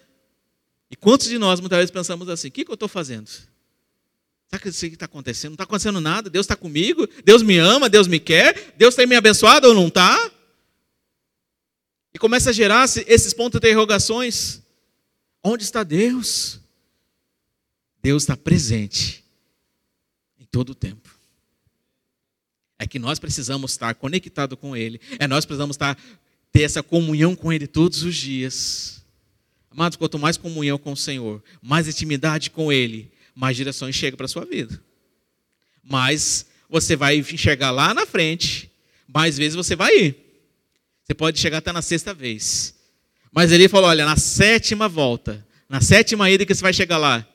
E 0.91 0.97
quantos 0.97 1.29
de 1.29 1.39
nós 1.39 1.61
muitas 1.61 1.79
vezes 1.79 1.91
pensamos 1.91 2.29
assim: 2.29 2.49
o 2.49 2.51
que, 2.51 2.65
que 2.65 2.71
eu 2.71 2.75
estou 2.75 2.89
fazendo? 2.89 3.29
Sabe 3.29 4.69
o 4.69 4.73
que 4.73 4.87
está 4.87 5.05
acontecendo? 5.05 5.53
Não 5.53 5.55
está 5.55 5.65
acontecendo 5.65 6.01
nada. 6.01 6.29
Deus 6.29 6.45
está 6.45 6.57
comigo. 6.57 7.09
Deus 7.25 7.41
me 7.41 7.57
ama. 7.57 7.89
Deus 7.89 8.09
me 8.09 8.19
quer. 8.19 8.75
Deus 8.77 8.97
tem 8.97 9.07
me 9.07 9.15
abençoado 9.15 9.69
ou 9.69 9.75
não 9.75 9.87
está? 9.87 10.31
E 12.13 12.19
começa 12.19 12.51
a 12.51 12.53
gerar 12.53 12.85
esses 13.07 13.33
pontos 13.33 13.61
de 13.61 13.69
interrogações. 13.69 14.61
Onde 15.41 15.63
está 15.63 15.85
Deus? 15.85 16.59
Deus 18.03 18.25
está 18.25 18.37
presente 18.37 19.25
em 20.37 20.45
todo 20.45 20.71
o 20.71 20.75
tempo. 20.75 21.20
É 22.81 22.87
que 22.87 22.99
nós 22.99 23.19
precisamos 23.19 23.73
estar 23.73 23.95
conectados 23.95 24.59
com 24.59 24.75
Ele. 24.75 24.99
É 25.19 25.29
nós 25.29 25.45
precisamos 25.45 25.75
estar 25.75 25.99
ter 26.51 26.63
essa 26.63 26.83
comunhão 26.83 27.37
com 27.37 27.53
Ele 27.53 27.67
todos 27.67 28.03
os 28.03 28.17
dias. 28.17 29.05
Amados, 29.71 29.99
quanto 29.99 30.19
mais 30.19 30.39
comunhão 30.39 30.79
com 30.79 30.93
o 30.93 30.97
Senhor, 30.97 31.45
mais 31.61 31.87
intimidade 31.87 32.51
com 32.51 32.73
Ele, 32.73 33.13
mais 33.35 33.55
direções 33.55 33.95
chegam 33.95 34.17
para 34.17 34.25
a 34.25 34.29
sua 34.31 34.47
vida. 34.47 34.83
Mais 35.85 36.47
você 36.71 36.97
vai 36.97 37.19
enxergar 37.19 37.71
lá 37.71 37.93
na 37.93 38.07
frente, 38.07 38.71
mais 39.07 39.37
vezes 39.37 39.55
você 39.55 39.77
vai 39.77 39.95
ir. 39.95 40.17
Você 41.05 41.13
pode 41.13 41.39
chegar 41.39 41.59
até 41.59 41.73
na 41.73 41.83
sexta 41.83 42.15
vez. 42.15 42.75
Mas 43.31 43.53
ele 43.53 43.69
falou: 43.69 43.91
olha, 43.91 44.07
na 44.07 44.17
sétima 44.17 44.89
volta, 44.89 45.47
na 45.69 45.83
sétima 45.83 46.31
ida 46.31 46.47
que 46.47 46.55
você 46.55 46.63
vai 46.63 46.73
chegar 46.73 46.97
lá, 46.97 47.29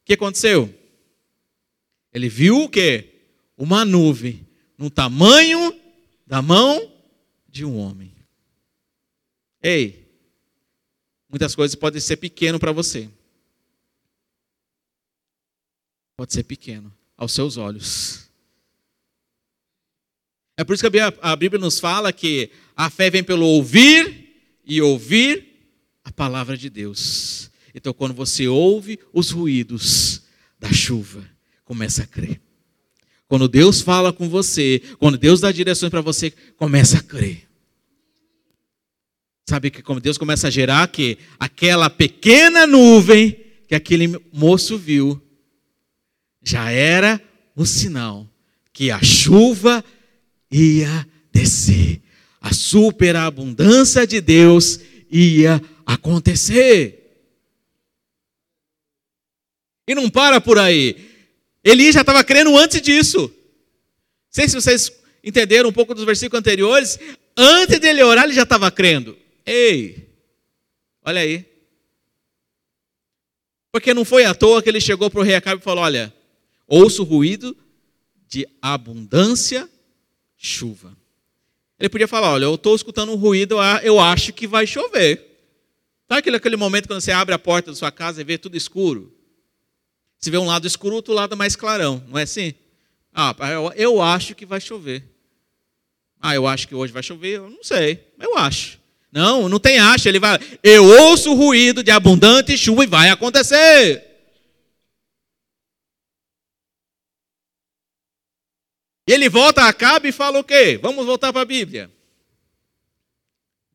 o 0.00 0.04
que 0.06 0.14
aconteceu? 0.14 0.74
Ele 2.14 2.30
viu 2.30 2.62
o 2.62 2.68
quê? 2.68 3.08
Uma 3.58 3.84
nuvem 3.84 4.48
no 4.80 4.90
tamanho 4.90 5.78
da 6.26 6.42
mão 6.42 6.92
de 7.48 7.64
um 7.64 7.78
homem. 7.78 8.12
Ei, 9.62 10.10
muitas 11.28 11.54
coisas 11.54 11.76
podem 11.76 12.00
ser 12.00 12.16
pequeno 12.16 12.58
para 12.58 12.72
você 12.72 13.08
pode 16.20 16.34
ser 16.34 16.42
pequeno 16.42 16.94
aos 17.16 17.32
seus 17.32 17.56
olhos. 17.56 18.28
É 20.54 20.62
por 20.62 20.74
isso 20.74 20.90
que 20.90 20.98
a 20.98 21.34
Bíblia 21.34 21.58
nos 21.58 21.80
fala 21.80 22.12
que 22.12 22.50
a 22.76 22.90
fé 22.90 23.08
vem 23.08 23.24
pelo 23.24 23.46
ouvir 23.46 24.60
e 24.62 24.82
ouvir 24.82 25.48
a 26.04 26.12
palavra 26.12 26.58
de 26.58 26.68
Deus. 26.68 27.50
Então, 27.74 27.94
quando 27.94 28.12
você 28.12 28.46
ouve 28.46 29.00
os 29.14 29.30
ruídos 29.30 30.24
da 30.58 30.70
chuva, 30.70 31.26
começa 31.64 32.02
a 32.02 32.06
crer. 32.06 32.38
Quando 33.30 33.46
Deus 33.46 33.80
fala 33.80 34.12
com 34.12 34.28
você, 34.28 34.82
quando 34.98 35.16
Deus 35.16 35.40
dá 35.40 35.52
direções 35.52 35.88
para 35.88 36.00
você, 36.00 36.32
começa 36.56 36.98
a 36.98 37.00
crer. 37.00 37.46
Sabe 39.48 39.70
que 39.70 39.82
como 39.82 40.00
Deus 40.00 40.18
começa 40.18 40.48
a 40.48 40.50
gerar 40.50 40.88
que 40.88 41.16
aquela 41.38 41.88
pequena 41.88 42.66
nuvem 42.66 43.38
que 43.68 43.74
aquele 43.76 44.20
moço 44.32 44.76
viu 44.76 45.22
já 46.42 46.72
era 46.72 47.22
o 47.54 47.64
sinal 47.64 48.28
que 48.72 48.90
a 48.90 49.00
chuva 49.00 49.84
ia 50.50 51.06
descer. 51.32 52.02
A 52.40 52.52
superabundância 52.52 54.04
de 54.08 54.20
Deus 54.20 54.80
ia 55.08 55.62
acontecer. 55.86 56.96
E 59.86 59.94
não 59.94 60.10
para 60.10 60.40
por 60.40 60.58
aí. 60.58 61.09
Elias 61.62 61.94
já 61.94 62.00
estava 62.00 62.24
crendo 62.24 62.56
antes 62.56 62.80
disso. 62.80 63.20
Não 63.20 63.32
sei 64.30 64.48
se 64.48 64.54
vocês 64.54 64.92
entenderam 65.22 65.68
um 65.68 65.72
pouco 65.72 65.94
dos 65.94 66.04
versículos 66.04 66.40
anteriores. 66.40 66.98
Antes 67.36 67.78
dele 67.78 68.02
orar, 68.02 68.24
ele 68.24 68.32
já 68.32 68.42
estava 68.42 68.70
crendo. 68.70 69.16
Ei, 69.44 70.08
olha 71.04 71.20
aí. 71.20 71.44
Porque 73.72 73.94
não 73.94 74.04
foi 74.04 74.24
à 74.24 74.34
toa 74.34 74.62
que 74.62 74.68
ele 74.68 74.80
chegou 74.80 75.10
para 75.10 75.20
o 75.20 75.22
rei 75.22 75.34
Acabe 75.34 75.60
e 75.60 75.64
falou: 75.64 75.84
Olha, 75.84 76.12
ouço 76.66 77.02
o 77.02 77.04
ruído 77.04 77.56
de 78.28 78.46
abundância, 78.60 79.68
chuva. 80.36 80.96
Ele 81.78 81.88
podia 81.88 82.08
falar: 82.08 82.32
Olha, 82.32 82.44
eu 82.44 82.54
estou 82.54 82.74
escutando 82.74 83.12
um 83.12 83.16
ruído, 83.16 83.56
eu 83.82 84.00
acho 84.00 84.32
que 84.32 84.46
vai 84.46 84.66
chover. 84.66 85.26
Sabe 86.08 86.18
aquele, 86.18 86.36
aquele 86.36 86.56
momento 86.56 86.88
quando 86.88 87.00
você 87.00 87.12
abre 87.12 87.34
a 87.34 87.38
porta 87.38 87.70
da 87.70 87.76
sua 87.76 87.92
casa 87.92 88.20
e 88.20 88.24
vê 88.24 88.36
tudo 88.36 88.56
escuro? 88.56 89.14
Você 90.20 90.30
vê 90.30 90.36
um 90.36 90.46
lado 90.46 90.66
escuro, 90.66 90.96
outro 90.96 91.14
lado 91.14 91.34
mais 91.34 91.56
clarão, 91.56 92.04
não 92.06 92.18
é 92.18 92.22
assim? 92.22 92.52
Ah, 93.12 93.34
eu, 93.74 94.02
acho 94.02 94.34
que 94.34 94.44
vai 94.44 94.60
chover. 94.60 95.02
Ah, 96.20 96.34
eu 96.34 96.46
acho 96.46 96.68
que 96.68 96.74
hoje 96.74 96.92
vai 96.92 97.02
chover, 97.02 97.38
eu 97.38 97.48
não 97.48 97.64
sei, 97.64 98.06
eu 98.18 98.36
acho. 98.36 98.78
Não, 99.10 99.48
não 99.48 99.58
tem 99.58 99.78
acha, 99.78 100.08
ele 100.08 100.20
vai. 100.20 100.38
Eu 100.62 100.84
ouço 100.84 101.32
o 101.32 101.34
ruído 101.34 101.82
de 101.82 101.90
abundante 101.90 102.56
chuva 102.56 102.84
e 102.84 102.86
vai 102.86 103.08
acontecer. 103.08 104.06
E 109.06 109.12
ele 109.12 109.28
volta 109.28 109.62
a 109.62 109.68
Acabe 109.68 110.10
e 110.10 110.12
fala 110.12 110.38
o 110.38 110.44
quê? 110.44 110.78
Vamos 110.80 111.06
voltar 111.06 111.32
para 111.32 111.42
a 111.42 111.46
Bíblia. 111.46 111.90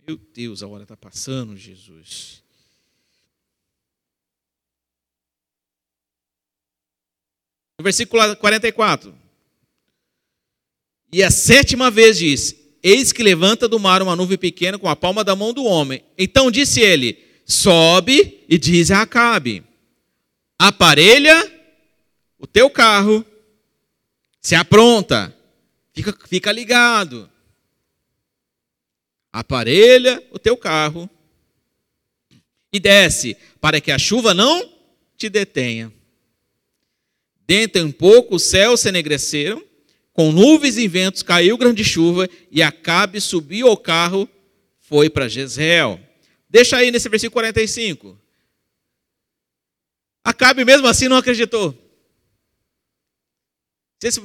Meu 0.08 0.16
Deus, 0.16 0.62
a 0.62 0.68
hora 0.68 0.84
está 0.84 0.96
passando, 0.96 1.58
Jesus. 1.58 2.45
No 7.78 7.84
versículo 7.84 8.36
44. 8.38 9.14
E 11.12 11.24
a 11.24 11.30
sétima 11.30 11.92
vez 11.92 12.18
diz: 12.18 12.56
Eis 12.82 13.12
que 13.12 13.24
levanta 13.24 13.68
do 13.68 13.80
mar 13.80 14.02
uma 14.02 14.16
nuvem 14.16 14.38
pequena 14.38 14.78
com 14.78 14.88
a 14.88 14.96
palma 14.96 15.24
da 15.24 15.36
mão 15.36 15.54
do 15.54 15.64
homem. 15.64 16.04
Então 16.18 16.52
disse 16.52 16.80
ele: 16.82 17.18
Sobe 17.46 18.44
e 18.48 18.58
diz 18.58 18.92
a 18.92 19.02
Acabe: 19.02 19.64
Aparelha 20.58 21.52
o 22.38 22.48
teu 22.48 22.70
carro, 22.70 23.26
se 24.42 24.56
apronta, 24.56 25.36
fica, 25.94 26.18
fica 26.28 26.52
ligado. 26.52 27.30
Aparelha 29.32 30.24
o 30.32 30.40
teu 30.40 30.56
carro 30.56 31.10
e 32.72 32.80
desce, 32.80 33.36
para 33.60 33.82
que 33.82 33.92
a 33.92 33.98
chuva 33.98 34.34
não 34.34 34.70
te 35.18 35.30
detenha. 35.30 35.95
Dentro 37.48 37.82
em 37.82 37.92
pouco 37.92 38.36
os 38.36 38.44
céus 38.44 38.82
se 38.82 38.90
enegreceram, 38.90 39.64
com 40.12 40.32
nuvens 40.32 40.78
e 40.78 40.88
ventos 40.88 41.22
caiu 41.22 41.58
grande 41.58 41.84
chuva, 41.84 42.28
e 42.50 42.64
Acabe 42.64 43.20
subiu 43.20 43.68
ao 43.68 43.78
carro, 43.78 44.28
foi 44.80 45.10
para 45.10 45.28
Jezreel. 45.28 46.00
Deixa 46.50 46.78
aí 46.78 46.90
nesse 46.90 47.10
versículo 47.10 47.34
45. 47.34 48.20
Acabe 50.24 50.66
mesmo 50.66 50.88
assim 50.88 51.08
não 51.08 51.18
acreditou. 51.18 51.78
Se 54.00 54.20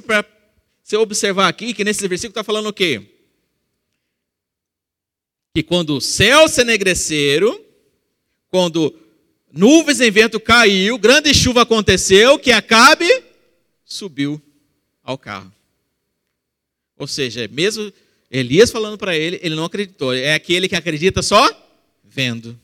você 0.83 0.97
observar 0.97 1.47
aqui, 1.47 1.73
que 1.73 1.83
nesse 1.83 2.07
versículo 2.07 2.31
está 2.31 2.43
falando 2.43 2.67
o 2.67 2.73
quê? 2.73 3.01
Que 5.53 5.61
quando 5.61 5.97
os 5.97 6.05
céus 6.05 6.51
se 6.51 6.61
enegreceram, 6.61 7.59
quando 8.49 8.97
nuvens 9.51 9.99
em 9.99 10.11
vento 10.11 10.39
caiu, 10.39 10.97
grande 10.97 11.33
chuva 11.33 11.61
aconteceu, 11.61 12.39
que 12.39 12.51
Acabe 12.51 13.07
subiu 13.85 14.41
ao 15.03 15.17
carro. 15.17 15.51
Ou 16.97 17.07
seja, 17.07 17.47
mesmo 17.47 17.91
Elias 18.29 18.71
falando 18.71 18.97
para 18.97 19.15
ele, 19.15 19.39
ele 19.41 19.55
não 19.55 19.65
acreditou. 19.65 20.13
É 20.13 20.33
aquele 20.33 20.69
que 20.69 20.75
acredita 20.75 21.21
só 21.21 21.49
vendo. 22.03 22.57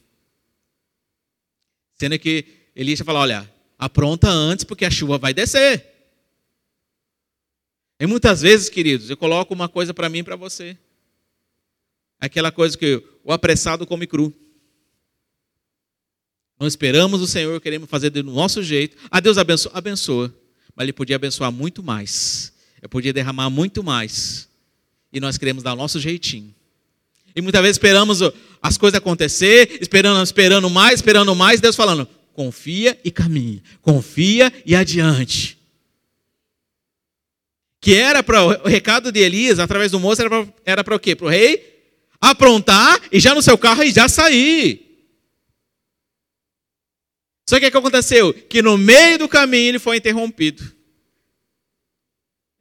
Sendo 1.95 2.17
que 2.19 2.45
Elias 2.75 2.99
fala: 3.01 3.19
olha, 3.19 3.51
apronta 3.77 4.29
antes 4.29 4.63
porque 4.63 4.85
a 4.85 4.91
chuva 4.91 5.17
vai 5.17 5.33
descer. 5.33 5.85
E 7.99 8.05
muitas 8.05 8.41
vezes, 8.41 8.69
queridos, 8.69 9.09
eu 9.09 9.17
coloco 9.17 9.53
uma 9.53 9.67
coisa 9.67 9.93
para 9.93 10.07
mim 10.07 10.19
e 10.19 10.23
para 10.23 10.35
você. 10.35 10.77
Aquela 12.19 12.51
coisa 12.51 12.77
que 12.77 13.03
o 13.23 13.33
apressado 13.33 13.85
come 13.85 14.05
cru. 14.05 14.33
Não 16.59 16.67
esperamos 16.67 17.21
o 17.21 17.27
Senhor, 17.27 17.59
queremos 17.61 17.89
fazer 17.89 18.09
do 18.09 18.23
nosso 18.23 18.63
jeito. 18.63 18.97
A 19.11 19.17
ah, 19.17 19.19
Deus 19.19 19.37
abençoa, 19.37 19.71
abençoa. 19.75 20.33
Mas 20.75 20.85
Ele 20.85 20.93
podia 20.93 21.15
abençoar 21.15 21.51
muito 21.51 21.83
mais. 21.83 22.51
Ele 22.81 22.87
podia 22.87 23.13
derramar 23.13 23.49
muito 23.49 23.83
mais. 23.83 24.47
E 25.11 25.19
nós 25.19 25.37
queremos 25.37 25.63
dar 25.63 25.73
o 25.73 25.75
nosso 25.75 25.99
jeitinho. 25.99 26.53
E 27.35 27.41
muitas 27.41 27.61
vezes 27.61 27.75
esperamos 27.75 28.19
as 28.61 28.77
coisas 28.77 28.97
acontecer, 28.97 29.77
esperando, 29.79 30.23
esperando 30.23 30.69
mais, 30.69 30.95
esperando 30.95 31.35
mais, 31.35 31.61
Deus 31.61 31.75
falando: 31.75 32.07
confia 32.33 32.99
e 33.03 33.11
caminha, 33.11 33.61
confia 33.81 34.51
e 34.65 34.75
adiante. 34.75 35.57
Que 37.79 37.93
era 37.93 38.23
para 38.23 38.43
o 38.43 38.67
recado 38.67 39.11
de 39.11 39.19
Elias, 39.19 39.59
através 39.59 39.91
do 39.91 39.99
moço, 39.99 40.21
era 40.65 40.83
para 40.83 40.95
o 40.95 40.99
quê? 40.99 41.15
Para 41.15 41.27
o 41.27 41.29
rei 41.29 41.77
aprontar 42.19 42.99
e 43.11 43.19
já 43.19 43.35
no 43.35 43.41
seu 43.41 43.57
carro 43.57 43.83
e 43.83 43.91
já 43.91 44.09
sair. 44.09 44.86
Só 47.49 47.59
que 47.59 47.65
o 47.65 47.71
que 47.71 47.77
aconteceu? 47.77 48.33
Que 48.33 48.61
no 48.61 48.77
meio 48.77 49.17
do 49.17 49.29
caminho 49.29 49.69
ele 49.69 49.79
foi 49.79 49.97
interrompido. 49.97 50.69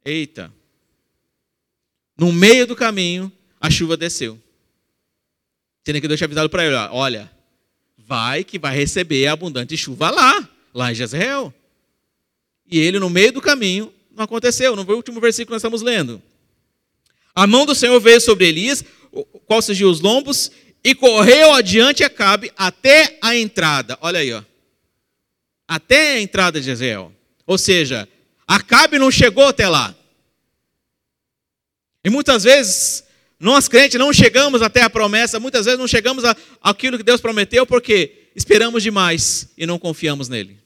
Eita. 0.05 0.51
No 2.17 2.31
meio 2.31 2.65
do 2.65 2.75
caminho, 2.75 3.31
a 3.59 3.69
chuva 3.69 3.97
desceu. 3.97 4.41
Tinha 5.83 5.99
que 5.99 6.07
Deus 6.07 6.21
avisado 6.21 6.49
para 6.49 6.65
ele: 6.65 6.75
olha, 6.91 7.29
vai 7.97 8.45
que 8.45 8.57
vai 8.57 8.75
receber 8.75 9.27
abundante 9.27 9.75
chuva 9.75 10.09
lá, 10.09 10.49
lá 10.73 10.91
em 10.91 10.95
Jezreel. 10.95 11.53
E 12.65 12.79
ele, 12.79 12.97
no 12.97 13.09
meio 13.09 13.33
do 13.33 13.41
caminho, 13.41 13.93
não 14.15 14.23
aconteceu. 14.23 14.73
Não 14.73 14.85
foi 14.85 14.93
o 14.93 14.97
último 14.97 15.19
versículo 15.19 15.47
que 15.47 15.53
nós 15.53 15.61
estamos 15.61 15.81
lendo. 15.81 16.21
A 17.35 17.45
mão 17.45 17.65
do 17.65 17.75
Senhor 17.75 17.99
veio 17.99 18.21
sobre 18.21 18.47
Elias, 18.47 18.85
qual 19.45 19.61
surgiu 19.61 19.89
os 19.89 19.99
lombos, 19.99 20.49
e 20.81 20.95
correu 20.95 21.53
adiante 21.53 22.05
a 22.05 22.09
Cabe 22.09 22.51
até 22.57 23.19
a 23.21 23.35
entrada. 23.35 23.97
Olha 24.01 24.19
aí, 24.19 24.31
ó 24.31 24.41
até 25.67 26.13
a 26.13 26.21
entrada 26.21 26.59
de 26.59 26.65
Jezreel. 26.65 27.13
Ou 27.45 27.57
seja, 27.57 28.07
Acabe 28.47 28.97
não 28.97 29.11
chegou 29.11 29.45
até 29.45 29.67
lá. 29.67 29.93
E 32.03 32.09
muitas 32.09 32.45
vezes, 32.45 33.03
nós 33.37 33.67
crentes 33.67 33.99
não 33.99 34.13
chegamos 34.13 34.61
até 34.61 34.81
a 34.81 34.89
promessa, 34.89 35.39
muitas 35.39 35.65
vezes 35.65 35.77
não 35.77 35.87
chegamos 35.87 36.23
àquilo 36.61 36.97
que 36.97 37.03
Deus 37.03 37.19
prometeu 37.19 37.65
porque 37.65 38.29
esperamos 38.33 38.81
demais 38.81 39.49
e 39.57 39.65
não 39.65 39.77
confiamos 39.77 40.29
nele. 40.29 40.57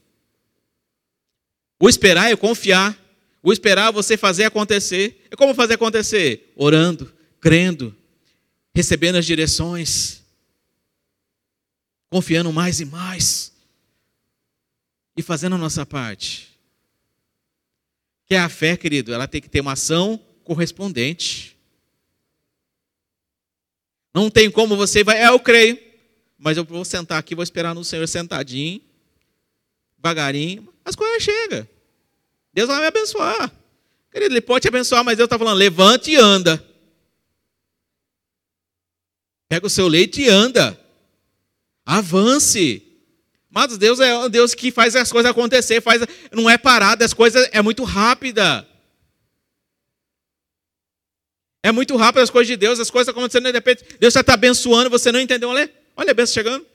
O 1.82 1.90
esperar 1.90 2.32
é 2.32 2.36
confiar. 2.36 2.96
O 3.42 3.52
esperar 3.52 3.90
é 3.90 3.92
você 3.92 4.16
fazer 4.16 4.44
acontecer. 4.44 5.26
E 5.32 5.36
como 5.36 5.56
fazer 5.56 5.74
acontecer? 5.74 6.54
Orando, 6.56 7.12
crendo, 7.40 7.96
recebendo 8.76 9.16
as 9.16 9.26
direções, 9.26 10.22
confiando 12.12 12.54
mais 12.54 12.80
e 12.80 12.86
mais 12.86 13.51
e 15.16 15.22
fazendo 15.22 15.56
a 15.56 15.58
nossa 15.58 15.86
parte. 15.86 16.50
Que 18.26 18.36
é 18.36 18.40
a 18.40 18.50
fé, 18.50 18.78
querido, 18.78 19.14
ela 19.14 19.28
tem 19.28 19.42
que 19.42 19.50
ter 19.50 19.62
uma 19.62 19.74
ação 19.74 20.20
correspondente. 20.44 21.58
Não 24.14 24.30
tem 24.30 24.50
como 24.50 24.76
você 24.76 25.04
vai, 25.04 25.22
é, 25.22 25.28
eu 25.28 25.40
creio, 25.40 25.80
mas 26.38 26.58
eu 26.58 26.64
vou 26.64 26.84
sentar 26.84 27.18
aqui, 27.18 27.36
vou 27.36 27.44
esperar 27.44 27.74
no 27.74 27.84
Senhor 27.84 28.08
sentadinho, 28.08 28.82
devagarinho, 29.98 30.74
as 30.84 30.96
coisas 30.96 31.24
chegam. 31.24 31.68
Deus 32.54 32.68
vai 32.68 32.80
me 32.80 32.88
abençoar. 32.88 33.52
Querido, 34.12 34.34
Ele 34.34 34.42
pode 34.42 34.64
te 34.64 34.68
abençoar, 34.68 35.04
mas 35.04 35.16
Deus 35.16 35.28
está 35.28 35.38
falando, 35.38 35.58
levante 35.58 36.12
e 36.12 36.16
anda. 36.18 36.66
Pega 39.48 39.68
o 39.68 39.70
seu 39.70 39.88
leite 39.88 40.22
e 40.22 40.30
anda. 40.30 40.80
Avance. 41.86 42.91
Mas 43.52 43.78
Deus 43.78 44.00
é 44.00 44.18
um 44.18 44.30
Deus 44.30 44.56
que 44.56 44.72
faz 44.72 44.96
as 44.96 45.12
coisas 45.12 45.30
acontecer, 45.30 45.82
faz, 45.82 46.02
não 46.32 46.50
é 46.50 46.58
parada, 46.58 47.04
as 47.04 47.14
coisas 47.14 47.50
é 47.52 47.62
muito 47.62 47.84
rápida. 47.84 48.66
É 51.62 51.70
muito 51.72 51.98
rápido 51.98 52.22
as 52.22 52.30
coisas 52.30 52.48
de 52.48 52.56
Deus, 52.56 52.80
as 52.80 52.90
coisas 52.90 53.10
acontecendo 53.10 53.44
de 53.44 53.52
repente, 53.52 53.84
Deus 54.00 54.14
já 54.14 54.22
está 54.22 54.36
abençoando, 54.36 54.90
você 54.90 55.12
não 55.12 55.20
entendeu, 55.20 55.50
olha, 55.50 55.72
olha 55.98 56.12
a 56.12 56.14
bênção 56.14 56.34
chegando. 56.34 56.66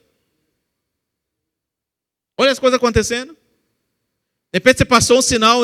Olha 2.39 2.53
as 2.53 2.59
coisas 2.59 2.77
acontecendo. 2.77 3.33
De 3.33 4.59
repente 4.59 4.77
você 4.77 4.85
passou 4.85 5.19
um 5.19 5.23
sinal, 5.23 5.63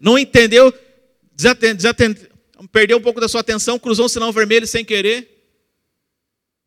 não 0.00 0.18
entendeu, 0.18 0.72
perdeu 2.72 2.96
um 2.96 3.02
pouco 3.02 3.20
da 3.20 3.28
sua 3.28 3.42
atenção, 3.42 3.78
cruzou 3.78 4.06
um 4.06 4.08
sinal 4.08 4.32
vermelho 4.32 4.66
sem 4.66 4.82
querer. 4.82 5.30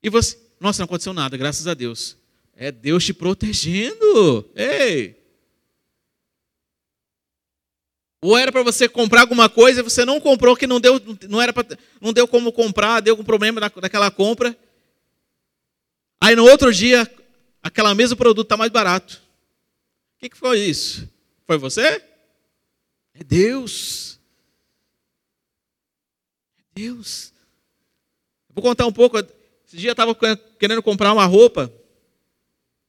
E 0.03 0.09
você, 0.09 0.37
nossa, 0.59 0.81
não 0.81 0.85
aconteceu 0.85 1.13
nada, 1.13 1.35
graças 1.35 1.65
a 1.65 1.73
Deus. 1.73 2.15
É 2.59 2.71
Deus 2.71 3.05
te 3.05 3.13
protegendo. 3.13 4.49
Ei! 4.55 5.15
Ou 8.19 8.35
era 8.35 8.51
para 8.51 8.63
você 8.63 8.89
comprar 8.89 9.21
alguma 9.21 9.47
coisa 9.47 9.79
e 9.79 9.83
você 9.83 10.03
não 10.03 10.19
comprou, 10.19 10.57
que 10.57 10.65
não 10.65 10.81
deu, 10.81 10.99
não 11.29 11.39
era 11.39 11.53
pra, 11.53 11.63
não 12.01 12.11
deu 12.11 12.27
como 12.27 12.51
comprar, 12.51 12.99
deu 12.99 13.13
algum 13.13 13.23
problema 13.23 13.61
daquela 13.61 14.09
compra. 14.09 14.57
Aí 16.19 16.35
no 16.35 16.45
outro 16.45 16.73
dia, 16.73 17.09
aquela 17.61 17.93
mesmo 17.93 18.17
produto 18.17 18.47
está 18.47 18.57
mais 18.57 18.71
barato. 18.71 19.21
O 20.15 20.19
que, 20.19 20.29
que 20.29 20.37
foi 20.37 20.59
isso? 20.59 21.07
Foi 21.45 21.59
você? 21.59 22.03
É 23.13 23.23
Deus. 23.23 24.19
É 26.57 26.63
Deus. 26.73 27.31
Vou 28.49 28.63
contar 28.63 28.87
um 28.87 28.91
pouco. 28.91 29.19
Esse 29.19 29.77
dia 29.77 29.91
eu 29.91 29.93
estava 29.93 30.15
querendo 30.57 30.81
comprar 30.81 31.13
uma 31.13 31.25
roupa. 31.25 31.71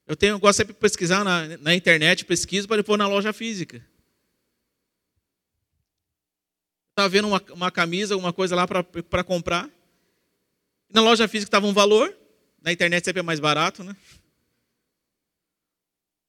Eu 0.09 0.15
tenho, 0.15 0.31
eu 0.31 0.39
gosto 0.39 0.57
sempre 0.57 0.73
de 0.73 0.79
pesquisar 0.79 1.23
na, 1.23 1.55
na 1.59 1.75
internet, 1.75 2.25
pesquiso 2.25 2.67
para 2.67 2.83
pôr 2.83 2.97
na 2.97 3.07
loja 3.07 3.31
física. 3.31 3.79
Estava 6.89 7.07
vendo 7.07 7.27
uma, 7.27 7.39
uma 7.51 7.69
camisa, 7.69 8.15
alguma 8.15 8.33
coisa 8.33 8.55
lá 8.55 8.67
para 8.67 9.23
comprar. 9.23 9.69
Na 10.91 10.99
loja 10.99 11.27
física 11.27 11.47
estava 11.47 11.67
um 11.67 11.73
valor, 11.73 12.11
na 12.59 12.71
internet 12.71 13.05
sempre 13.05 13.19
é 13.19 13.23
mais 13.23 13.39
barato, 13.39 13.83
né? 13.83 13.95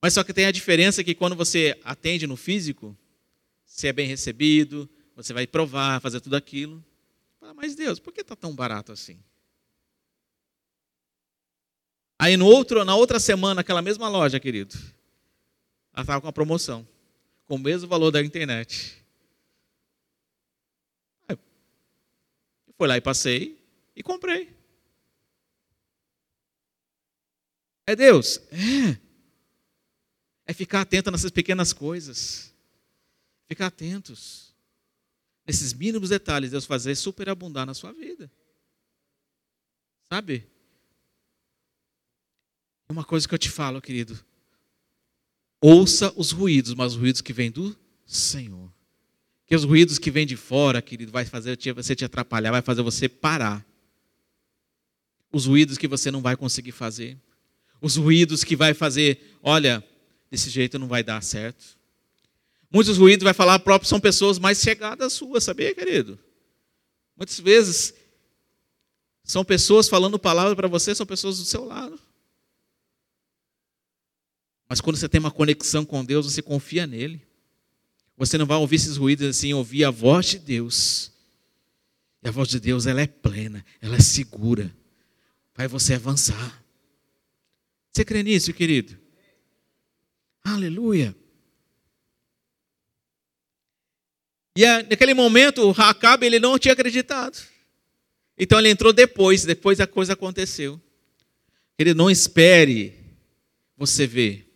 Mas 0.02 0.12
só 0.12 0.22
que 0.22 0.34
tem 0.34 0.44
a 0.44 0.52
diferença 0.52 1.02
que 1.02 1.14
quando 1.14 1.34
você 1.34 1.80
atende 1.82 2.26
no 2.26 2.36
físico, 2.36 2.94
você 3.64 3.88
é 3.88 3.94
bem 3.94 4.06
recebido, 4.06 4.90
você 5.16 5.32
vai 5.32 5.46
provar, 5.46 6.02
fazer 6.02 6.20
tudo 6.20 6.36
aquilo. 6.36 6.84
Fala, 7.40 7.54
mas 7.54 7.74
Deus, 7.74 7.98
por 7.98 8.12
que 8.12 8.20
está 8.20 8.36
tão 8.36 8.54
barato 8.54 8.92
assim? 8.92 9.18
Aí 12.20 12.36
no 12.36 12.44
outro, 12.44 12.84
na 12.84 12.94
outra 12.94 13.18
semana, 13.18 13.62
aquela 13.62 13.80
mesma 13.80 14.06
loja, 14.06 14.38
querido, 14.38 14.74
ela 15.94 16.02
estava 16.02 16.20
com 16.20 16.26
uma 16.26 16.32
promoção, 16.34 16.86
com 17.46 17.54
o 17.54 17.58
mesmo 17.58 17.88
valor 17.88 18.10
da 18.10 18.20
internet. 18.22 19.02
Eu 21.26 21.38
fui 22.76 22.86
lá 22.86 22.98
e 22.98 23.00
passei 23.00 23.58
e 23.96 24.02
comprei. 24.02 24.54
É 27.86 27.96
Deus? 27.96 28.38
É. 28.52 29.00
É 30.44 30.52
ficar 30.52 30.82
atento 30.82 31.10
nessas 31.10 31.30
pequenas 31.30 31.72
coisas. 31.72 32.54
Ficar 33.48 33.68
atentos. 33.68 34.54
Nesses 35.46 35.72
mínimos 35.72 36.10
detalhes, 36.10 36.50
Deus 36.50 36.66
fazer 36.66 36.94
superabundar 36.96 37.64
na 37.64 37.72
sua 37.72 37.94
vida. 37.94 38.30
Sabe? 40.06 40.59
Uma 42.90 43.04
coisa 43.04 43.28
que 43.28 43.32
eu 43.32 43.38
te 43.38 43.48
falo, 43.48 43.80
querido. 43.80 44.18
Ouça 45.60 46.12
os 46.16 46.32
ruídos, 46.32 46.74
mas 46.74 46.94
os 46.94 46.98
ruídos 46.98 47.20
que 47.20 47.32
vêm 47.32 47.48
do 47.48 47.76
Senhor. 48.04 48.68
Que 49.46 49.54
os 49.54 49.62
ruídos 49.62 49.96
que 49.96 50.10
vêm 50.10 50.26
de 50.26 50.36
fora, 50.36 50.82
querido, 50.82 51.12
vai 51.12 51.24
fazer 51.24 51.56
você 51.72 51.94
te 51.94 52.04
atrapalhar, 52.04 52.50
vai 52.50 52.62
fazer 52.62 52.82
você 52.82 53.08
parar. 53.08 53.64
Os 55.32 55.46
ruídos 55.46 55.78
que 55.78 55.86
você 55.86 56.10
não 56.10 56.20
vai 56.20 56.36
conseguir 56.36 56.72
fazer. 56.72 57.16
Os 57.80 57.94
ruídos 57.94 58.42
que 58.42 58.56
vai 58.56 58.74
fazer, 58.74 59.38
olha, 59.40 59.84
desse 60.28 60.50
jeito 60.50 60.76
não 60.76 60.88
vai 60.88 61.04
dar 61.04 61.22
certo. 61.22 61.78
Muitos 62.72 62.98
ruídos 62.98 63.22
vai 63.22 63.34
falar 63.34 63.60
próprio 63.60 63.88
são 63.88 64.00
pessoas 64.00 64.36
mais 64.36 64.58
chegadas 64.58 65.12
suas, 65.12 65.44
sabia, 65.44 65.72
querido? 65.72 66.18
Muitas 67.16 67.38
vezes 67.38 67.94
são 69.22 69.44
pessoas 69.44 69.88
falando 69.88 70.18
palavra 70.18 70.56
para 70.56 70.66
você, 70.66 70.92
são 70.92 71.06
pessoas 71.06 71.38
do 71.38 71.44
seu 71.44 71.64
lado. 71.64 72.09
Mas 74.70 74.80
quando 74.80 74.96
você 74.96 75.08
tem 75.08 75.18
uma 75.18 75.32
conexão 75.32 75.84
com 75.84 76.04
Deus, 76.04 76.32
você 76.32 76.40
confia 76.40 76.86
nele. 76.86 77.20
Você 78.16 78.38
não 78.38 78.46
vai 78.46 78.56
ouvir 78.56 78.76
esses 78.76 78.96
ruídos 78.96 79.26
assim, 79.26 79.52
ouvir 79.52 79.82
a 79.84 79.90
voz 79.90 80.26
de 80.26 80.38
Deus. 80.38 81.10
E 82.22 82.28
a 82.28 82.30
voz 82.30 82.48
de 82.48 82.60
Deus, 82.60 82.86
ela 82.86 83.00
é 83.00 83.06
plena, 83.08 83.66
ela 83.80 83.96
é 83.96 84.00
segura. 84.00 84.72
Vai 85.56 85.66
você 85.66 85.94
avançar. 85.94 86.64
Você 87.90 88.04
crê 88.04 88.22
nisso, 88.22 88.52
querido? 88.52 88.96
Aleluia. 90.44 91.16
E 94.54 94.64
naquele 94.88 95.14
momento, 95.14 95.68
o 95.68 95.82
Acabe 95.82 96.26
ele 96.26 96.38
não 96.38 96.56
tinha 96.56 96.74
acreditado. 96.74 97.44
Então 98.38 98.60
ele 98.60 98.70
entrou 98.70 98.92
depois, 98.92 99.44
depois 99.44 99.80
a 99.80 99.86
coisa 99.88 100.12
aconteceu. 100.12 100.80
Ele 101.76 101.92
não 101.92 102.08
espere 102.08 102.94
você 103.76 104.06
ver 104.06 104.49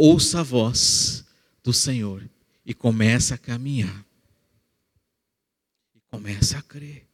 ouça 0.00 0.40
a 0.40 0.42
voz 0.42 1.26
do 1.62 1.74
Senhor 1.74 2.26
e 2.64 2.72
começa 2.72 3.34
a 3.34 3.38
caminhar. 3.38 4.04
E 5.94 6.00
começa 6.10 6.56
a 6.56 6.62
crer. 6.62 7.06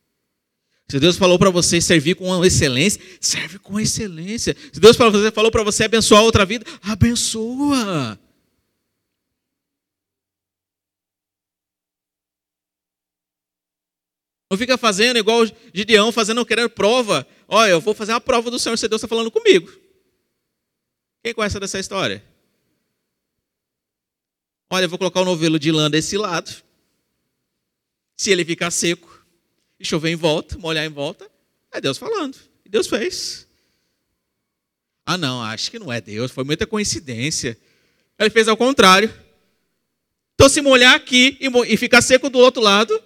Se 0.89 1.01
Deus 1.01 1.17
falou 1.17 1.37
para 1.37 1.51
você 1.51 1.81
servir 1.81 2.15
com 2.15 2.45
excelência, 2.45 3.03
serve 3.21 3.59
com 3.59 3.81
excelência. 3.81 4.57
Se 4.73 4.79
Deus 4.79 4.97
falou 4.97 5.51
para 5.51 5.65
você 5.65 5.83
abençoar 5.83 6.23
outra 6.23 6.47
vida, 6.47 6.65
abençoa. 6.81 8.17
Não 14.49 14.57
fica 14.57 14.79
fazendo 14.79 15.19
igual 15.19 15.45
Gideão, 15.75 16.13
fazendo, 16.13 16.47
querendo 16.47 16.71
prova. 16.71 17.27
Olha, 17.49 17.71
eu 17.71 17.81
vou 17.81 17.95
fazer 17.95 18.13
a 18.13 18.21
prova 18.21 18.49
do 18.49 18.61
Senhor 18.61 18.79
se 18.79 18.87
Deus 18.87 19.01
está 19.01 19.09
falando 19.09 19.29
comigo. 19.29 19.69
Quem 21.25 21.35
conhece 21.35 21.59
dessa 21.59 21.81
história? 21.81 22.36
Olha, 24.69 24.89
vou 24.89 24.99
colocar 24.99 25.21
o 25.21 25.25
novelo 25.25 25.59
de 25.59 25.71
lã 25.71 25.91
desse 25.91 26.17
lado. 26.17 26.55
Se 28.17 28.31
ele 28.31 28.45
ficar 28.45 28.71
seco 28.71 29.25
e 29.79 29.85
chover 29.85 30.11
em 30.11 30.17
volta, 30.17 30.59
molhar 30.59 30.85
em 30.85 30.89
volta, 30.91 31.31
é 31.71 31.81
Deus 31.81 31.99
falando. 31.99 32.37
E 32.65 32.69
Deus 32.69 32.87
fez. 32.87 33.47
Ah, 35.05 35.17
não, 35.17 35.41
acho 35.43 35.71
que 35.71 35.79
não 35.79 35.93
é 35.93 36.01
Deus, 36.01 36.33
foi 36.33 36.43
muita 36.43 36.67
coincidência. 36.67 37.57
Ele 38.19 38.31
fez 38.31 38.49
ao 38.49 38.57
contrário. 38.57 39.13
Então, 40.35 40.49
se 40.49 40.61
molhar 40.61 40.95
aqui 40.95 41.39
e 41.41 41.77
ficar 41.77 42.03
seco 42.03 42.29
do 42.29 42.39
outro 42.39 42.61
lado, 42.61 43.01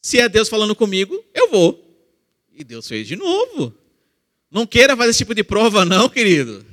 se 0.00 0.18
é 0.18 0.28
Deus 0.28 0.48
falando 0.48 0.74
comigo, 0.74 1.22
eu 1.34 1.50
vou. 1.50 1.86
E 2.52 2.64
Deus 2.64 2.88
fez 2.88 3.06
de 3.06 3.16
novo. 3.16 3.74
Não 4.50 4.66
queira 4.66 4.96
fazer 4.96 5.10
esse 5.10 5.18
tipo 5.18 5.34
de 5.34 5.44
prova, 5.44 5.84
não, 5.84 6.08
querido. 6.08 6.64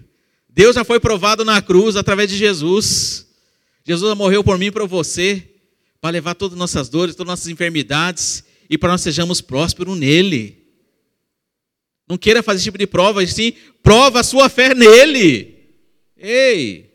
Deus 0.57 0.73
já 0.73 0.83
foi 0.83 0.99
provado 0.99 1.45
na 1.45 1.61
cruz 1.61 1.95
através 1.95 2.31
de 2.31 2.35
Jesus. 2.35 3.27
Jesus 3.85 4.17
morreu 4.17 4.43
por 4.43 4.57
mim 4.57 4.65
e 4.65 4.71
por 4.71 4.87
você, 4.87 5.47
para 6.01 6.09
levar 6.09 6.33
todas 6.33 6.55
as 6.55 6.59
nossas 6.59 6.89
dores, 6.89 7.13
todas 7.13 7.31
as 7.31 7.39
nossas 7.39 7.47
enfermidades, 7.47 8.43
e 8.67 8.75
para 8.75 8.89
nós 8.89 9.01
sejamos 9.01 9.39
prósperos 9.39 9.95
nele. 9.95 10.65
Não 12.09 12.17
queira 12.17 12.41
fazer 12.41 12.57
esse 12.57 12.63
tipo 12.63 12.77
de 12.79 12.87
prova, 12.87 13.23
sim, 13.27 13.53
prova 13.83 14.21
a 14.21 14.23
sua 14.23 14.49
fé 14.49 14.73
nele. 14.73 15.75
Ei! 16.17 16.91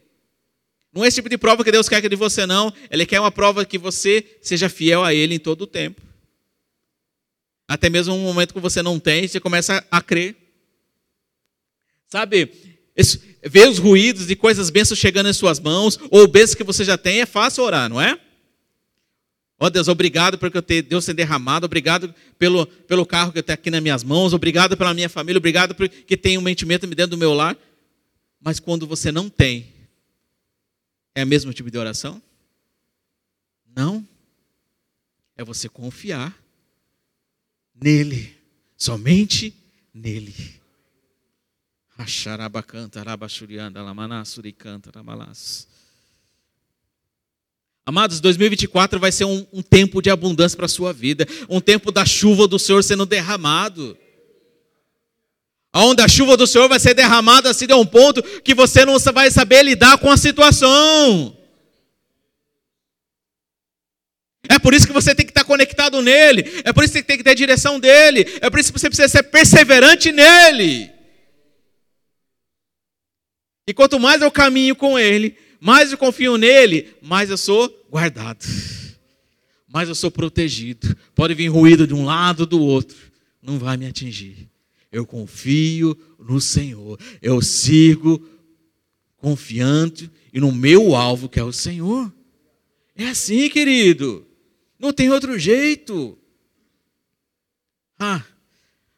Não 0.92 1.04
é 1.04 1.06
esse 1.06 1.18
tipo 1.18 1.28
de 1.28 1.38
prova 1.38 1.62
que 1.62 1.70
Deus 1.70 1.88
quer 1.88 2.00
de 2.00 2.16
você, 2.16 2.44
não. 2.44 2.74
Ele 2.90 3.06
quer 3.06 3.20
uma 3.20 3.30
prova 3.30 3.64
que 3.64 3.78
você 3.78 4.38
seja 4.42 4.68
fiel 4.68 5.04
a 5.04 5.14
Ele 5.14 5.36
em 5.36 5.38
todo 5.38 5.62
o 5.62 5.66
tempo. 5.68 6.02
Até 7.68 7.88
mesmo 7.88 8.12
um 8.12 8.24
momento 8.24 8.54
que 8.54 8.60
você 8.60 8.82
não 8.82 8.98
tem, 8.98 9.28
você 9.28 9.38
começa 9.38 9.86
a 9.88 10.02
crer. 10.02 10.34
Sabe, 12.08 12.50
ver 13.42 13.68
os 13.68 13.78
ruídos 13.78 14.26
de 14.26 14.36
coisas 14.36 14.70
bênçãos 14.70 14.98
chegando 14.98 15.28
em 15.28 15.32
suas 15.32 15.58
mãos, 15.58 15.98
ou 16.10 16.28
bênçãos 16.28 16.54
que 16.54 16.64
você 16.64 16.84
já 16.84 16.96
tem, 16.96 17.20
é 17.20 17.26
fácil 17.26 17.64
orar, 17.64 17.88
não 17.88 18.00
é? 18.00 18.18
Ó 19.58 19.66
oh, 19.66 19.70
Deus, 19.70 19.86
obrigado 19.86 20.38
eu 20.42 20.62
ter, 20.62 20.82
Deus 20.82 21.06
ter 21.06 21.14
derramado, 21.14 21.66
obrigado 21.66 22.12
pelo, 22.36 22.66
pelo 22.66 23.06
carro 23.06 23.32
que 23.32 23.38
está 23.38 23.54
aqui 23.54 23.70
nas 23.70 23.80
minhas 23.80 24.02
mãos, 24.02 24.32
obrigado 24.32 24.76
pela 24.76 24.92
minha 24.92 25.08
família, 25.08 25.38
obrigado 25.38 25.74
porque 25.74 26.16
tem 26.16 26.36
um 26.36 26.40
mentimento 26.40 26.84
dentro 26.86 27.12
do 27.12 27.18
meu 27.18 27.32
lar. 27.32 27.56
Mas 28.40 28.58
quando 28.58 28.88
você 28.88 29.12
não 29.12 29.30
tem, 29.30 29.72
é 31.14 31.22
o 31.22 31.26
mesmo 31.26 31.52
tipo 31.52 31.70
de 31.70 31.78
oração? 31.78 32.20
Não. 33.74 34.06
É 35.36 35.44
você 35.44 35.68
confiar 35.68 36.36
nele, 37.72 38.36
somente 38.76 39.54
nele. 39.94 40.60
Amados, 47.84 48.20
2024 48.20 49.00
vai 49.00 49.10
ser 49.10 49.24
um, 49.24 49.44
um 49.52 49.60
tempo 49.60 50.00
de 50.00 50.08
abundância 50.08 50.56
para 50.56 50.66
a 50.66 50.68
sua 50.68 50.92
vida, 50.92 51.26
um 51.48 51.60
tempo 51.60 51.90
da 51.90 52.06
chuva 52.06 52.46
do 52.46 52.58
Senhor 52.58 52.82
sendo 52.84 53.04
derramado. 53.04 53.98
Onde 55.74 56.02
a 56.02 56.08
chuva 56.08 56.36
do 56.36 56.46
Senhor 56.46 56.68
vai 56.68 56.78
ser 56.78 56.94
derramada 56.94 57.50
assim 57.50 57.66
de 57.66 57.74
um 57.74 57.86
ponto 57.86 58.22
que 58.42 58.54
você 58.54 58.84
não 58.84 58.98
vai 58.98 59.30
saber 59.30 59.64
lidar 59.64 59.98
com 59.98 60.10
a 60.10 60.16
situação. 60.16 61.36
É 64.48 64.58
por 64.58 64.74
isso 64.74 64.86
que 64.86 64.92
você 64.92 65.14
tem 65.14 65.24
que 65.24 65.30
estar 65.30 65.44
conectado 65.44 66.02
nele. 66.02 66.62
É 66.64 66.72
por 66.72 66.84
isso 66.84 66.92
que 66.92 67.02
tem 67.02 67.16
que 67.16 67.24
ter 67.24 67.30
a 67.30 67.34
direção 67.34 67.80
dele. 67.80 68.38
É 68.40 68.50
por 68.50 68.60
isso 68.60 68.72
que 68.72 68.78
você 68.78 68.88
precisa 68.88 69.08
ser 69.08 69.22
perseverante 69.24 70.12
nele. 70.12 70.91
E 73.66 73.72
quanto 73.72 73.98
mais 74.00 74.22
eu 74.22 74.30
caminho 74.30 74.74
com 74.74 74.98
Ele, 74.98 75.36
mais 75.60 75.92
eu 75.92 75.98
confio 75.98 76.36
nele, 76.36 76.92
mais 77.00 77.30
eu 77.30 77.38
sou 77.38 77.68
guardado. 77.88 78.44
Mais 79.68 79.88
eu 79.88 79.94
sou 79.94 80.10
protegido. 80.10 80.96
Pode 81.14 81.34
vir 81.34 81.48
ruído 81.48 81.86
de 81.86 81.94
um 81.94 82.04
lado 82.04 82.40
ou 82.40 82.46
do 82.46 82.60
outro, 82.60 82.96
não 83.40 83.58
vai 83.58 83.76
me 83.76 83.86
atingir. 83.86 84.50
Eu 84.90 85.06
confio 85.06 85.96
no 86.18 86.40
Senhor. 86.40 86.98
Eu 87.22 87.40
sigo 87.40 88.28
confiante 89.16 90.10
e 90.32 90.40
no 90.40 90.50
meu 90.50 90.96
alvo, 90.96 91.28
que 91.28 91.38
é 91.38 91.44
o 91.44 91.52
Senhor. 91.52 92.12
É 92.96 93.08
assim, 93.08 93.48
querido. 93.48 94.26
Não 94.78 94.92
tem 94.92 95.10
outro 95.10 95.38
jeito. 95.38 96.18
Ah, 97.98 98.22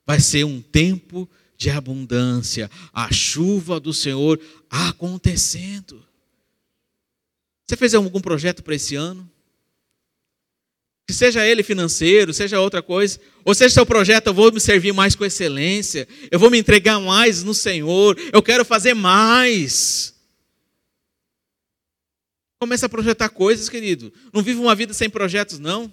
vai 0.07 0.19
ser 0.19 0.45
um 0.45 0.63
tempo 0.63 1.29
de 1.57 1.71
abundância, 1.71 2.71
a 2.93 3.13
chuva 3.13 3.79
do 3.79 3.93
Senhor 3.93 4.41
acontecendo. 4.69 6.05
Você 7.67 7.77
fez 7.77 7.95
algum 7.95 8.21
projeto 8.21 8.63
para 8.63 8.75
esse 8.75 8.95
ano? 8.95 9.31
Que 11.07 11.13
seja 11.13 11.47
ele 11.47 11.63
financeiro, 11.63 12.33
seja 12.33 12.61
outra 12.61 12.83
coisa, 12.83 13.21
ou 13.45 13.55
seja 13.55 13.75
seu 13.75 13.87
projeto, 13.87 14.29
eu 14.29 14.35
vou 14.35 14.51
me 14.51 14.61
servir 14.61 14.93
mais 14.93 15.15
com 15.15 15.25
excelência, 15.25 16.09
eu 16.31 16.39
vou 16.39 16.51
me 16.51 16.59
entregar 16.59 16.99
mais 16.99 17.43
no 17.43 17.55
Senhor, 17.55 18.19
eu 18.33 18.43
quero 18.43 18.65
fazer 18.65 18.95
mais. 18.95 20.15
Começa 22.59 22.87
a 22.87 22.89
projetar 22.89 23.29
coisas, 23.29 23.69
querido. 23.69 24.13
Não 24.33 24.43
viva 24.43 24.61
uma 24.61 24.75
vida 24.75 24.95
sem 24.95 25.11
projetos, 25.11 25.59
não. 25.59 25.93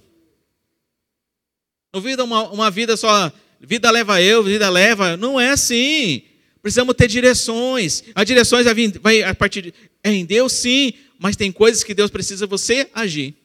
Não 1.93 1.99
viva 1.99 2.23
uma, 2.23 2.49
uma 2.49 2.71
vida 2.71 2.95
só, 2.95 3.31
vida 3.61 3.89
leva 3.91 4.21
eu, 4.21 4.43
vida 4.43 4.69
leva. 4.69 5.15
Não 5.15 5.39
é 5.39 5.49
assim. 5.51 6.23
Precisamos 6.61 6.95
ter 6.95 7.07
direções. 7.07 8.03
As 8.13 8.25
direções 8.25 8.65
vai, 8.65 8.75
vai 8.99 9.23
a 9.23 9.35
partir 9.35 9.61
de, 9.61 9.73
é 10.03 10.11
em 10.11 10.25
Deus, 10.25 10.53
sim, 10.53 10.93
mas 11.19 11.35
tem 11.35 11.51
coisas 11.51 11.83
que 11.83 11.93
Deus 11.93 12.09
precisa 12.11 12.47
você 12.47 12.89
agir. 12.93 13.35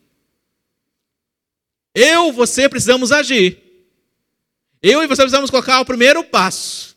Eu, 1.95 2.33
você 2.33 2.69
precisamos 2.69 3.13
agir. 3.13 3.63
Eu 4.83 5.03
e 5.03 5.07
você 5.07 5.23
precisamos 5.23 5.51
colocar 5.51 5.81
o 5.81 5.85
primeiro 5.85 6.23
passo. 6.25 6.97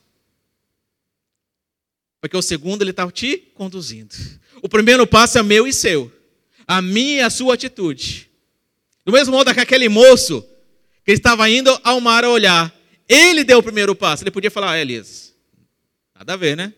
Porque 2.22 2.36
o 2.36 2.42
segundo 2.42 2.82
ele 2.82 2.92
está 2.92 3.10
te 3.10 3.38
conduzindo. 3.54 4.14
O 4.62 4.68
primeiro 4.68 5.08
passo 5.08 5.38
é 5.38 5.44
meu 5.44 5.66
e 5.66 5.74
seu. 5.74 6.12
A 6.68 6.82
minha 6.82 7.18
e 7.18 7.22
a 7.22 7.30
sua 7.30 7.54
atitude. 7.54 8.30
Do 9.06 9.12
mesmo 9.12 9.34
modo 9.34 9.54
que 9.54 9.60
aquele 9.60 9.88
moço 9.88 10.46
que 11.06 11.14
estava 11.14 11.50
indo 11.50 11.80
ao 11.84 12.00
mar 12.02 12.24
a 12.26 12.30
olhar, 12.30 12.74
ele 13.10 13.43
deu 13.43 13.58
o 13.58 13.63
primeiro 13.63 13.95
passo. 13.95 14.24
Ele 14.24 14.30
podia 14.30 14.52
falar, 14.52 14.74
ah, 14.74 14.80
Elias, 14.80 15.34
nada 16.13 16.34
a 16.34 16.38
ver, 16.38 16.56
né? 16.56 16.72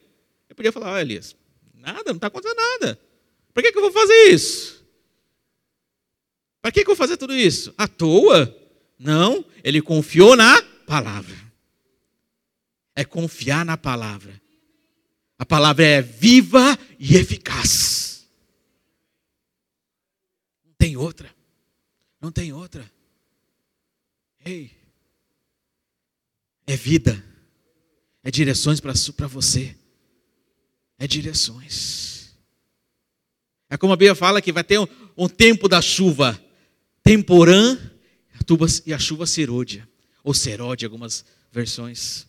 Ele 0.47 0.55
podia 0.55 0.71
falar, 0.71 0.95
ah, 0.95 1.01
Elias, 1.01 1.35
nada, 1.73 2.05
não 2.07 2.15
está 2.15 2.27
acontecendo 2.27 2.57
nada. 2.57 2.97
Por 3.53 3.61
que, 3.61 3.71
que 3.71 3.77
eu 3.77 3.81
vou 3.81 3.91
fazer 3.91 4.29
isso? 4.29 4.81
Para 6.61 6.71
que, 6.71 6.85
que 6.85 6.89
eu 6.89 6.95
vou 6.95 6.95
fazer 6.95 7.17
tudo 7.17 7.35
isso? 7.35 7.73
À 7.77 7.87
toa? 7.87 8.55
Não, 8.97 9.43
ele 9.63 9.81
confiou 9.81 10.35
na 10.35 10.61
palavra. 10.87 11.35
É 12.95 13.03
confiar 13.03 13.65
na 13.65 13.75
palavra. 13.75 14.39
A 15.37 15.45
palavra 15.45 15.83
é 15.83 16.01
viva 16.01 16.77
e 16.99 17.17
eficaz. 17.17 18.27
Não 20.63 20.73
tem 20.77 20.95
outra. 20.95 21.33
Não 22.21 22.31
tem 22.31 22.53
outra. 22.53 22.89
Ei, 24.45 24.71
é 26.67 26.75
vida, 26.75 27.23
é 28.23 28.31
direções 28.31 28.79
para 28.79 29.27
você, 29.27 29.75
é 30.97 31.07
direções. 31.07 32.35
É 33.69 33.77
como 33.77 33.93
a 33.93 33.95
Bíblia 33.95 34.15
fala 34.15 34.41
que 34.41 34.51
vai 34.51 34.63
ter 34.63 34.79
um, 34.79 34.87
um 35.17 35.27
tempo 35.27 35.67
da 35.67 35.81
chuva 35.81 36.39
temporã 37.03 37.77
e 38.85 38.93
a 38.93 38.99
chuva 38.99 39.25
serôdia, 39.25 39.87
ou 40.23 40.33
seródia, 40.33 40.85
algumas 40.85 41.25
versões. 41.51 42.27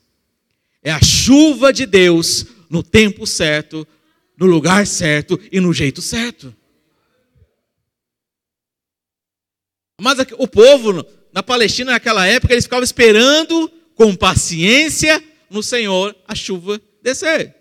É 0.83 0.91
a 0.91 1.03
chuva 1.03 1.73
de 1.73 1.87
Deus 1.87 2.47
no 2.69 2.83
tempo 2.83 3.27
certo, 3.27 3.87
no 4.37 4.47
lugar 4.47 4.87
certo 4.87 5.39
e 5.51 5.61
no 5.61 5.73
jeito 5.73 6.01
certo. 6.01 6.55
Mas 10.01 10.19
o 10.39 10.49
povo 10.49 11.07
na 11.33 11.43
Palestina 11.43 11.93
naquela 11.93 12.27
época, 12.27 12.53
eles 12.53 12.65
ficavam 12.65 12.85
esperando 12.85 13.71
com 13.95 14.15
paciência 14.15 15.23
no 15.51 15.63
Senhor 15.63 16.17
a 16.27 16.35
chuva 16.35 16.81
descer. 17.03 17.55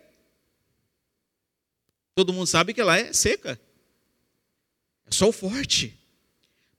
Todo 2.16 2.34
mundo 2.34 2.48
sabe 2.48 2.74
que 2.74 2.84
lá 2.84 2.98
é 2.98 3.14
seca. 3.14 3.60
É 5.06 5.12
sol 5.12 5.32
forte. 5.32 5.98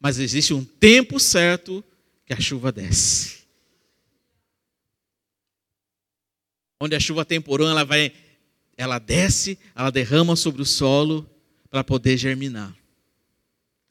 Mas 0.00 0.18
existe 0.18 0.52
um 0.52 0.64
tempo 0.64 1.20
certo 1.20 1.84
que 2.24 2.32
a 2.32 2.40
chuva 2.40 2.72
desce. 2.72 3.42
Onde 6.80 6.96
a 6.96 7.00
chuva 7.00 7.24
temporã, 7.24 7.70
ela 7.70 7.84
vai, 7.84 8.12
ela 8.76 8.98
desce, 8.98 9.58
ela 9.74 9.90
derrama 9.90 10.34
sobre 10.34 10.62
o 10.62 10.66
solo 10.66 11.28
para 11.70 11.84
poder 11.84 12.16
germinar, 12.16 12.76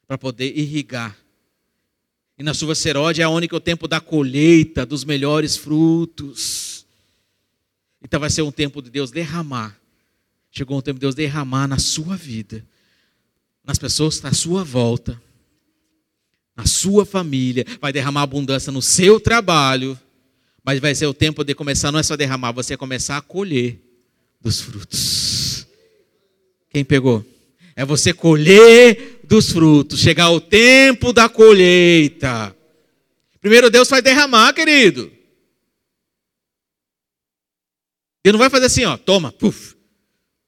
para 0.05 0.17
poder 0.17 0.57
irrigar 0.57 1.17
e 2.41 2.43
na 2.43 2.55
chuva 2.55 2.73
seródia 2.73 3.21
é 3.21 3.27
onde 3.27 3.47
é 3.47 3.55
o 3.55 3.59
tempo 3.59 3.87
da 3.87 4.01
colheita 4.01 4.83
dos 4.83 5.03
melhores 5.03 5.55
frutos. 5.55 6.87
Então 8.03 8.19
vai 8.19 8.31
ser 8.31 8.41
um 8.41 8.51
tempo 8.51 8.81
de 8.81 8.89
Deus 8.89 9.11
derramar. 9.11 9.79
Chegou 10.49 10.79
um 10.79 10.81
tempo 10.81 10.97
de 10.97 11.01
Deus 11.01 11.13
derramar 11.13 11.67
na 11.67 11.77
sua 11.77 12.17
vida, 12.17 12.65
nas 13.63 13.77
pessoas 13.77 14.15
que 14.15 14.17
estão 14.17 14.31
à 14.31 14.33
sua 14.33 14.63
volta, 14.63 15.21
na 16.57 16.65
sua 16.65 17.05
família. 17.05 17.63
Vai 17.79 17.93
derramar 17.93 18.23
abundância 18.23 18.71
no 18.71 18.81
seu 18.81 19.19
trabalho. 19.19 19.95
Mas 20.63 20.79
vai 20.79 20.95
ser 20.95 21.05
o 21.05 21.13
tempo 21.13 21.43
de 21.43 21.53
começar, 21.53 21.91
não 21.91 21.99
é 21.99 22.03
só 22.03 22.17
derramar, 22.17 22.53
você 22.53 22.75
começar 22.75 23.17
a 23.17 23.21
colher 23.21 23.79
dos 24.41 24.59
frutos. 24.59 25.67
Quem 26.71 26.83
pegou? 26.83 27.23
É 27.75 27.85
você 27.85 28.11
colher 28.11 29.20
dos 29.31 29.49
frutos, 29.49 30.01
chegar 30.01 30.29
o 30.29 30.41
tempo 30.41 31.13
da 31.13 31.29
colheita. 31.29 32.53
Primeiro 33.39 33.69
Deus 33.69 33.87
vai 33.87 34.01
derramar, 34.01 34.51
querido. 34.51 35.09
Ele 38.25 38.33
não 38.33 38.39
vai 38.39 38.49
fazer 38.49 38.65
assim, 38.65 38.83
ó, 38.83 38.97
toma, 38.97 39.31
puf. 39.31 39.77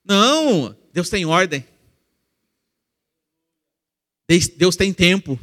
Não, 0.04 0.78
Deus 0.92 1.10
tem 1.10 1.26
ordem. 1.26 1.66
Deus 4.58 4.76
tem 4.76 4.92
tempo. 4.92 5.40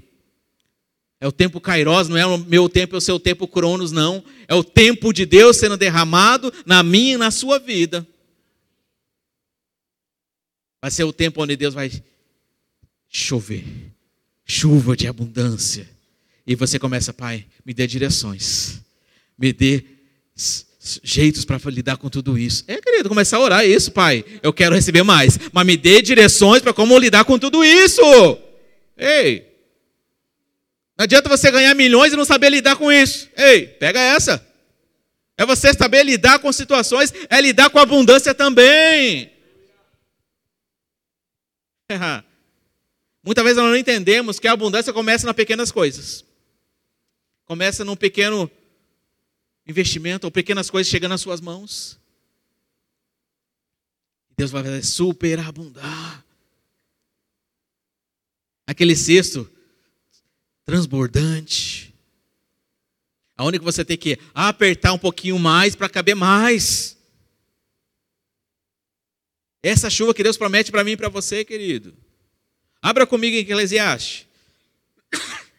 É 1.18 1.26
o 1.26 1.32
tempo 1.32 1.62
Kairos, 1.62 2.10
não 2.10 2.18
é 2.18 2.26
o 2.26 2.36
meu 2.36 2.68
tempo, 2.68 2.94
é 2.94 2.98
o 2.98 3.00
seu 3.00 3.18
tempo 3.18 3.48
Cronos, 3.48 3.90
não. 3.90 4.22
É 4.48 4.54
o 4.54 4.62
tempo 4.62 5.14
de 5.14 5.24
Deus 5.24 5.56
sendo 5.56 5.78
derramado 5.78 6.52
na 6.66 6.82
minha 6.82 7.14
e 7.14 7.16
na 7.18 7.30
sua 7.30 7.58
vida. 7.58 8.06
Vai 10.82 10.90
ser 10.90 11.04
o 11.04 11.12
tempo 11.12 11.42
onde 11.42 11.56
Deus 11.56 11.72
vai 11.72 11.90
chover, 13.10 13.64
chuva 14.46 14.96
de 14.96 15.08
abundância. 15.08 15.88
E 16.46 16.54
você 16.54 16.78
começa, 16.78 17.12
Pai, 17.12 17.44
me 17.64 17.74
dê 17.74 17.86
direções, 17.86 18.80
me 19.36 19.52
dê 19.52 19.84
jeitos 21.02 21.44
para 21.44 21.58
lidar 21.66 21.96
com 21.96 22.08
tudo 22.08 22.38
isso. 22.38 22.64
É, 22.66 22.80
querido, 22.80 23.08
começar 23.08 23.36
a 23.36 23.40
orar 23.40 23.66
isso, 23.66 23.90
Pai. 23.92 24.24
Eu 24.42 24.52
quero 24.52 24.74
receber 24.74 25.02
mais, 25.02 25.38
mas 25.52 25.66
me 25.66 25.76
dê 25.76 26.00
direções 26.00 26.62
para 26.62 26.72
como 26.72 26.96
lidar 26.98 27.24
com 27.24 27.38
tudo 27.38 27.64
isso. 27.64 28.02
Ei, 28.96 29.50
não 31.00 31.04
adianta 31.04 31.28
você 31.30 31.50
ganhar 31.50 31.74
milhões 31.74 32.12
e 32.12 32.16
não 32.16 32.26
saber 32.26 32.50
lidar 32.50 32.76
com 32.76 32.92
isso. 32.92 33.26
Ei, 33.34 33.66
pega 33.66 33.98
essa. 33.98 34.46
É 35.36 35.46
você 35.46 35.72
saber 35.72 36.04
lidar 36.04 36.38
com 36.38 36.52
situações, 36.52 37.10
é 37.30 37.40
lidar 37.40 37.70
com 37.70 37.78
abundância 37.78 38.34
também. 38.34 39.32
Muitas 43.22 43.44
vezes 43.44 43.58
nós 43.58 43.70
não 43.70 43.76
entendemos 43.76 44.38
que 44.38 44.48
a 44.48 44.52
abundância 44.52 44.92
começa 44.92 45.26
nas 45.26 45.36
pequenas 45.36 45.70
coisas. 45.70 46.24
Começa 47.44 47.84
num 47.84 47.96
pequeno 47.96 48.50
investimento 49.66 50.26
ou 50.26 50.30
pequenas 50.30 50.70
coisas 50.70 50.90
chegando 50.90 51.10
nas 51.10 51.20
suas 51.20 51.40
mãos. 51.40 51.98
Deus 54.36 54.50
vai 54.50 54.62
fazer 54.62 54.82
superabundar. 54.84 56.24
Aquele 58.66 58.96
cesto 58.96 59.50
transbordante. 60.64 61.94
Aonde 63.36 63.58
que 63.58 63.64
você 63.64 63.84
tem 63.84 63.98
que 63.98 64.18
apertar 64.32 64.92
um 64.92 64.98
pouquinho 64.98 65.38
mais 65.38 65.74
para 65.74 65.88
caber 65.90 66.14
mais. 66.14 66.96
Essa 69.62 69.90
chuva 69.90 70.14
que 70.14 70.22
Deus 70.22 70.38
promete 70.38 70.70
para 70.70 70.84
mim 70.84 70.92
e 70.92 70.96
para 70.96 71.08
você, 71.10 71.44
querido. 71.44 71.94
Abra 72.82 73.06
comigo 73.06 73.36
em 73.36 73.40
Eclesiastes. 73.40 74.26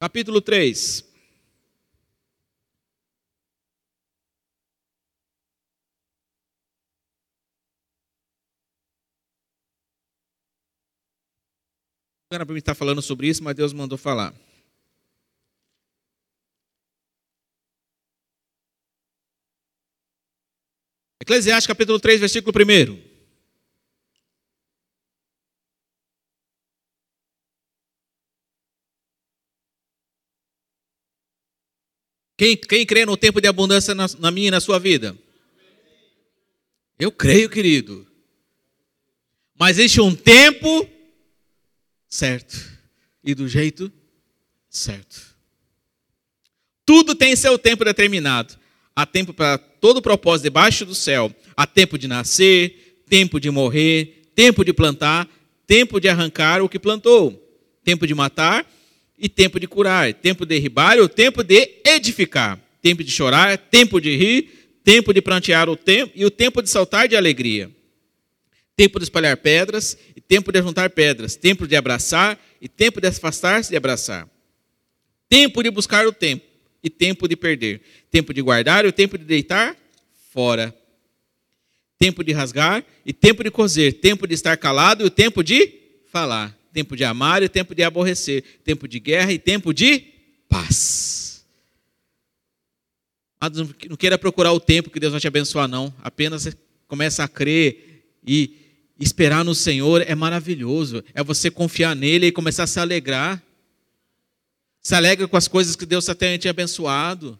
Capítulo 0.00 0.40
3. 0.40 1.04
Não 12.30 12.36
era 12.36 12.44
para 12.44 12.52
mim 12.52 12.58
estar 12.58 12.74
falando 12.74 13.00
sobre 13.00 13.28
isso, 13.28 13.44
mas 13.44 13.54
Deus 13.54 13.72
mandou 13.72 13.96
falar. 13.96 14.34
Eclesiastes 21.20 21.66
capítulo 21.66 22.00
3, 22.00 22.20
versículo 22.20 22.52
1. 22.56 23.15
Quem, 32.36 32.56
quem 32.56 32.84
crê 32.84 33.06
no 33.06 33.16
tempo 33.16 33.40
de 33.40 33.48
abundância 33.48 33.94
na, 33.94 34.06
na 34.18 34.30
minha 34.30 34.48
e 34.48 34.50
na 34.50 34.60
sua 34.60 34.78
vida? 34.78 35.16
Eu 36.98 37.10
creio, 37.10 37.48
querido. 37.48 38.06
Mas 39.58 39.78
existe 39.78 40.00
um 40.00 40.14
tempo 40.14 40.88
certo 42.08 42.56
e 43.24 43.34
do 43.34 43.48
jeito 43.48 43.90
certo. 44.68 45.34
Tudo 46.84 47.14
tem 47.14 47.34
seu 47.34 47.58
tempo 47.58 47.84
determinado. 47.84 48.54
Há 48.94 49.06
tempo 49.06 49.32
para 49.32 49.58
todo 49.58 50.02
propósito 50.02 50.44
debaixo 50.44 50.84
do 50.84 50.94
céu. 50.94 51.34
Há 51.56 51.66
tempo 51.66 51.98
de 51.98 52.06
nascer, 52.06 53.02
tempo 53.08 53.40
de 53.40 53.50
morrer, 53.50 54.30
tempo 54.34 54.64
de 54.64 54.72
plantar, 54.72 55.28
tempo 55.66 55.98
de 55.98 56.08
arrancar 56.08 56.62
o 56.62 56.68
que 56.68 56.78
plantou, 56.78 57.42
tempo 57.82 58.06
de 58.06 58.14
matar 58.14 58.66
e 59.18 59.28
tempo 59.28 59.58
de 59.58 59.66
curar, 59.66 60.12
tempo 60.14 60.44
de 60.44 60.54
derribar 60.54 60.96
e 60.98 61.00
o 61.00 61.08
tempo 61.08 61.42
de 61.42 61.80
edificar, 61.84 62.60
tempo 62.82 63.02
de 63.02 63.10
chorar, 63.10 63.56
tempo 63.56 64.00
de 64.00 64.14
rir, 64.16 64.70
tempo 64.84 65.12
de 65.12 65.22
plantear 65.22 65.68
o 65.68 65.76
tempo 65.76 66.12
e 66.14 66.24
o 66.24 66.30
tempo 66.30 66.62
de 66.62 66.70
saltar 66.70 67.08
de 67.08 67.16
alegria, 67.16 67.70
tempo 68.76 68.98
de 68.98 69.04
espalhar 69.04 69.36
pedras 69.38 69.96
e 70.14 70.20
tempo 70.20 70.52
de 70.52 70.60
juntar 70.60 70.90
pedras, 70.90 71.34
tempo 71.34 71.66
de 71.66 71.74
abraçar 71.74 72.38
e 72.60 72.68
tempo 72.68 73.00
de 73.00 73.08
afastar-se 73.08 73.70
de 73.70 73.76
abraçar, 73.76 74.28
tempo 75.28 75.62
de 75.62 75.70
buscar 75.70 76.06
o 76.06 76.12
tempo 76.12 76.44
e 76.82 76.90
tempo 76.90 77.26
de 77.26 77.36
perder, 77.36 77.80
tempo 78.10 78.32
de 78.32 78.42
guardar 78.42 78.84
e 78.84 78.88
o 78.88 78.92
tempo 78.92 79.16
de 79.16 79.24
deitar 79.24 79.74
fora, 80.30 80.74
tempo 81.98 82.22
de 82.22 82.32
rasgar 82.32 82.84
e 83.04 83.12
tempo 83.12 83.42
de 83.42 83.50
coser, 83.50 83.94
tempo 83.94 84.26
de 84.26 84.34
estar 84.34 84.56
calado 84.58 85.02
e 85.02 85.06
o 85.06 85.10
tempo 85.10 85.42
de 85.42 85.72
falar 86.12 86.55
tempo 86.76 86.94
de 86.94 87.04
amar 87.04 87.42
e 87.42 87.48
tempo 87.48 87.74
de 87.74 87.82
aborrecer, 87.82 88.44
tempo 88.62 88.86
de 88.86 89.00
guerra 89.00 89.32
e 89.32 89.38
tempo 89.38 89.72
de 89.72 89.98
paz. 90.46 91.42
Mas 93.40 93.50
não 93.88 93.96
queira 93.96 94.18
procurar 94.18 94.52
o 94.52 94.60
tempo 94.60 94.90
que 94.90 95.00
Deus 95.00 95.12
vai 95.12 95.20
te 95.20 95.26
abençoar, 95.26 95.66
não. 95.66 95.92
Apenas 96.02 96.54
começa 96.86 97.24
a 97.24 97.28
crer 97.28 98.04
e 98.26 98.92
esperar 99.00 99.42
no 99.42 99.54
Senhor 99.54 100.04
é 100.06 100.14
maravilhoso. 100.14 101.02
É 101.14 101.24
você 101.24 101.50
confiar 101.50 101.96
nele 101.96 102.26
e 102.26 102.32
começar 102.32 102.64
a 102.64 102.66
se 102.66 102.78
alegrar. 102.78 103.42
Se 104.82 104.94
alegra 104.94 105.26
com 105.26 105.36
as 105.38 105.48
coisas 105.48 105.76
que 105.76 105.86
Deus 105.86 106.04
tem 106.04 106.36
te 106.36 106.46
abençoado. 106.46 107.38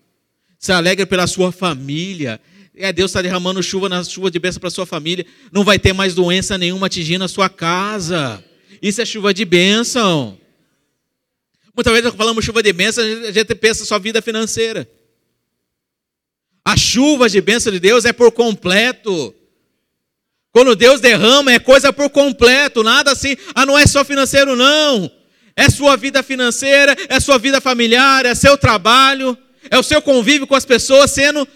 Se 0.58 0.72
alegra 0.72 1.06
pela 1.06 1.26
sua 1.26 1.52
família. 1.52 2.40
É, 2.74 2.90
Deus 2.90 3.10
está 3.10 3.20
derramando 3.20 3.62
chuva 3.62 3.86
na 3.86 4.02
chuva 4.02 4.30
de 4.30 4.38
bênção 4.38 4.60
para 4.60 4.70
sua 4.70 4.86
família. 4.86 5.26
Não 5.52 5.62
vai 5.62 5.78
ter 5.78 5.92
mais 5.92 6.14
doença 6.14 6.56
nenhuma 6.56 6.86
atingindo 6.86 7.22
a 7.22 7.28
sua 7.28 7.50
casa. 7.50 8.42
Isso 8.80 9.00
é 9.00 9.04
chuva 9.04 9.32
de 9.32 9.44
bênção. 9.44 10.38
Muitas 11.74 11.92
vezes, 11.92 12.08
quando 12.08 12.18
falamos 12.18 12.44
chuva 12.44 12.62
de 12.62 12.72
bênção, 12.72 13.04
a 13.04 13.30
gente 13.30 13.54
pensa 13.54 13.84
só 13.84 13.98
vida 13.98 14.22
financeira. 14.22 14.88
A 16.64 16.76
chuva 16.76 17.28
de 17.28 17.40
bênção 17.40 17.72
de 17.72 17.78
Deus 17.78 18.04
é 18.04 18.12
por 18.12 18.32
completo. 18.32 19.34
Quando 20.50 20.74
Deus 20.74 21.00
derrama, 21.00 21.52
é 21.52 21.58
coisa 21.58 21.92
por 21.92 22.08
completo, 22.08 22.82
nada 22.82 23.12
assim, 23.12 23.36
ah, 23.54 23.66
não 23.66 23.78
é 23.78 23.86
só 23.86 24.02
financeiro, 24.04 24.56
não. 24.56 25.10
É 25.54 25.68
sua 25.68 25.96
vida 25.96 26.22
financeira, 26.22 26.96
é 27.08 27.20
sua 27.20 27.38
vida 27.38 27.60
familiar, 27.60 28.24
é 28.24 28.34
seu 28.34 28.56
trabalho, 28.56 29.36
é 29.70 29.78
o 29.78 29.82
seu 29.82 30.00
convívio 30.00 30.46
com 30.46 30.54
as 30.54 30.64
pessoas 30.64 31.10
sendo 31.10 31.46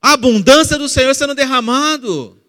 a 0.00 0.14
abundância 0.14 0.78
do 0.78 0.88
Senhor 0.88 1.14
sendo 1.14 1.34
derramado. 1.34 2.40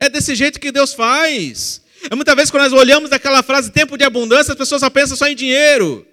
É 0.00 0.08
desse 0.08 0.34
jeito 0.34 0.58
que 0.58 0.72
Deus 0.72 0.92
faz. 0.92 1.80
É 2.10 2.14
muitas 2.14 2.34
vezes 2.34 2.50
quando 2.50 2.64
nós 2.64 2.72
olhamos 2.72 3.10
aquela 3.12 3.42
frase 3.42 3.70
tempo 3.70 3.96
de 3.96 4.04
abundância, 4.04 4.52
as 4.52 4.58
pessoas 4.58 4.80
só 4.80 4.90
pensam 4.90 5.16
só 5.16 5.26
em 5.26 5.34
dinheiro. 5.34 6.06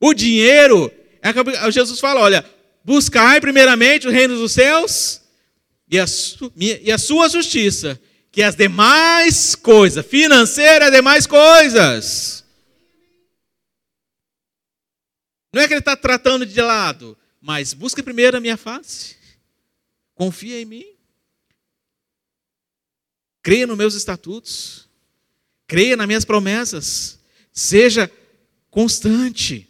O 0.00 0.12
dinheiro, 0.12 0.92
é 1.22 1.70
Jesus 1.70 2.00
fala, 2.00 2.20
olha, 2.20 2.44
buscai 2.84 3.40
primeiramente 3.40 4.06
o 4.06 4.10
reino 4.10 4.36
dos 4.36 4.52
céus 4.52 5.22
e 5.88 5.98
a, 5.98 6.04
e 6.58 6.90
a 6.90 6.98
sua 6.98 7.28
justiça, 7.28 8.00
que 8.30 8.42
as 8.42 8.54
demais 8.54 9.54
coisas, 9.54 10.04
financeiras, 10.04 10.90
demais 10.90 11.26
coisas. 11.26 12.44
Não 15.52 15.62
é 15.62 15.68
que 15.68 15.74
ele 15.74 15.80
está 15.80 15.96
tratando 15.96 16.44
de 16.44 16.60
lado, 16.60 17.16
mas 17.40 17.72
busque 17.72 18.02
primeiro 18.02 18.36
a 18.36 18.40
minha 18.40 18.56
face. 18.56 19.16
Confia 20.14 20.60
em 20.60 20.64
mim. 20.64 20.84
Creia 23.40 23.66
nos 23.66 23.76
meus 23.76 23.94
estatutos. 23.94 24.83
Creia 25.74 25.96
nas 25.96 26.06
minhas 26.06 26.24
promessas. 26.24 27.18
Seja 27.52 28.08
constante. 28.70 29.68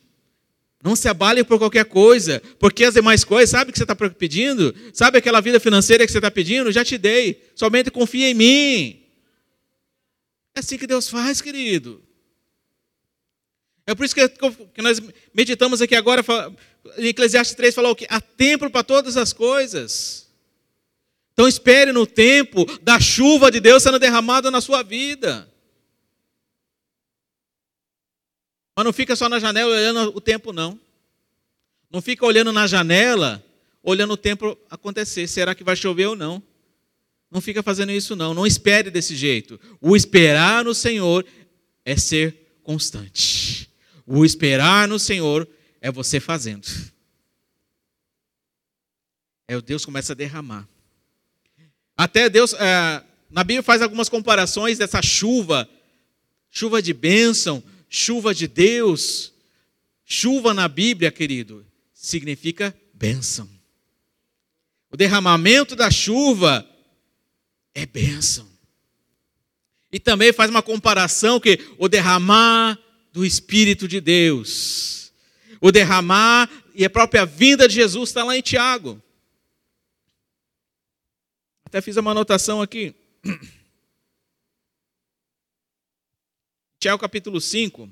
Não 0.82 0.94
se 0.94 1.09
abale 1.09 1.42
por 1.42 1.59
qualquer 1.59 1.86
coisa, 1.86 2.42
porque 2.59 2.84
as 2.84 2.92
demais 2.92 3.24
coisas, 3.24 3.48
sabe 3.48 3.70
o 3.70 3.72
que 3.72 3.78
você 3.78 3.84
está 3.84 3.96
pedindo? 3.96 4.74
Sabe 4.92 5.16
aquela 5.16 5.40
vida 5.40 5.59
financeira 5.59 6.05
que 6.05 6.12
você 6.12 6.18
está 6.18 6.30
pedindo? 6.30 6.70
Já 6.70 6.84
te 6.84 6.98
dei. 6.98 7.42
Somente 7.57 7.90
confia 7.90 8.28
em 8.28 8.34
mim. 8.34 9.02
É 10.55 10.61
assim 10.61 10.76
que 10.76 10.86
Deus 10.86 11.09
faz, 11.09 11.40
querido. 11.40 12.02
É 13.86 13.94
por 13.94 14.05
isso 14.05 14.14
que 14.14 14.82
nós 14.82 15.00
meditamos 15.32 15.80
aqui 15.80 15.94
agora, 15.94 16.22
em 16.98 17.07
Eclesiastes 17.07 17.57
3 17.57 17.74
falou 17.74 17.96
que 17.96 18.07
há 18.11 18.20
tempo 18.20 18.68
para 18.68 18.84
todas 18.84 19.16
as 19.16 19.32
coisas. 19.32 20.28
Então 21.32 21.48
espere 21.48 21.92
no 21.92 22.07
tempo 22.07 22.66
da 22.82 23.00
chuva 23.00 23.50
de 23.50 23.59
Deus 23.59 23.82
sendo 23.82 23.98
derramada 23.98 24.50
na 24.50 24.61
sua 24.61 24.82
vida. 24.82 25.50
Mas 28.85 28.89
não 28.89 28.93
fica 28.93 29.16
só 29.16 29.30
na 29.30 29.39
janela 29.39 29.74
olhando 29.74 30.14
o 30.14 30.20
tempo, 30.20 30.53
não. 30.53 30.78
Não 31.91 32.03
fica 32.03 32.26
olhando 32.26 32.53
na 32.53 32.66
janela, 32.66 33.43
olhando 33.82 34.12
o 34.12 34.16
tempo 34.16 34.59
acontecer. 34.68 35.26
Será 35.26 35.55
que 35.55 35.64
vai 35.64 35.74
chover 35.74 36.07
ou 36.07 36.14
não? 36.14 36.43
Não 37.30 37.41
fica 37.41 37.62
fazendo 37.62 37.93
isso, 37.93 38.14
não. 38.14 38.35
Não 38.35 38.47
espere 38.47 38.91
desse 38.91 39.16
jeito. 39.16 39.59
O 39.80 39.97
esperar 39.97 40.62
no 40.62 40.74
Senhor 40.74 41.24
é 41.82 41.97
ser 41.97 42.59
constante. 42.62 43.70
O 44.07 44.22
esperar 44.22 44.87
no 44.87 44.99
Senhor 44.99 45.49
é 45.80 45.91
você 45.91 46.20
fazendo. 46.20 46.68
É 49.49 49.57
o 49.57 49.62
Deus 49.62 49.82
começa 49.87 50.12
a 50.12 50.16
derramar. 50.16 50.68
Até 51.97 52.28
Deus, 52.28 52.53
é, 52.53 53.03
na 53.30 53.43
Bíblia 53.43 53.62
faz 53.62 53.80
algumas 53.80 54.11
comparações 54.11 54.76
dessa 54.76 55.01
chuva, 55.01 55.66
chuva 56.51 56.82
de 56.82 56.93
bênção, 56.93 57.62
chuva 57.95 58.34
de 58.34 58.49
Deus. 58.49 59.32
Chuva 60.05 60.53
na 60.53 60.68
Bíblia, 60.68 61.11
querido, 61.11 61.64
significa 61.95 62.76
bênção. 62.92 63.49
O 64.90 64.97
derramamento 64.97 65.74
da 65.74 65.90
chuva 65.90 66.68
é 67.74 67.86
bênção. 67.86 68.49
E 69.90 69.99
também 69.99 70.32
faz 70.32 70.51
uma 70.51 70.62
comparação 70.62 71.38
que 71.38 71.59
o 71.78 71.88
derramar 71.88 72.78
do 73.12 73.24
Espírito 73.24 73.86
de 73.86 74.01
Deus, 74.01 75.12
o 75.61 75.70
derramar 75.70 76.51
e 76.74 76.84
a 76.84 76.90
própria 76.90 77.24
vinda 77.24 77.68
de 77.68 77.76
Jesus 77.76 78.11
está 78.11 78.24
lá 78.24 78.36
em 78.36 78.42
Tiago. 78.42 79.01
Até 81.64 81.80
fiz 81.80 81.97
uma 81.97 82.11
anotação 82.11 82.61
aqui. 82.61 82.95
Tiago 86.85 87.01
capítulo 87.01 87.41
5. 87.41 87.85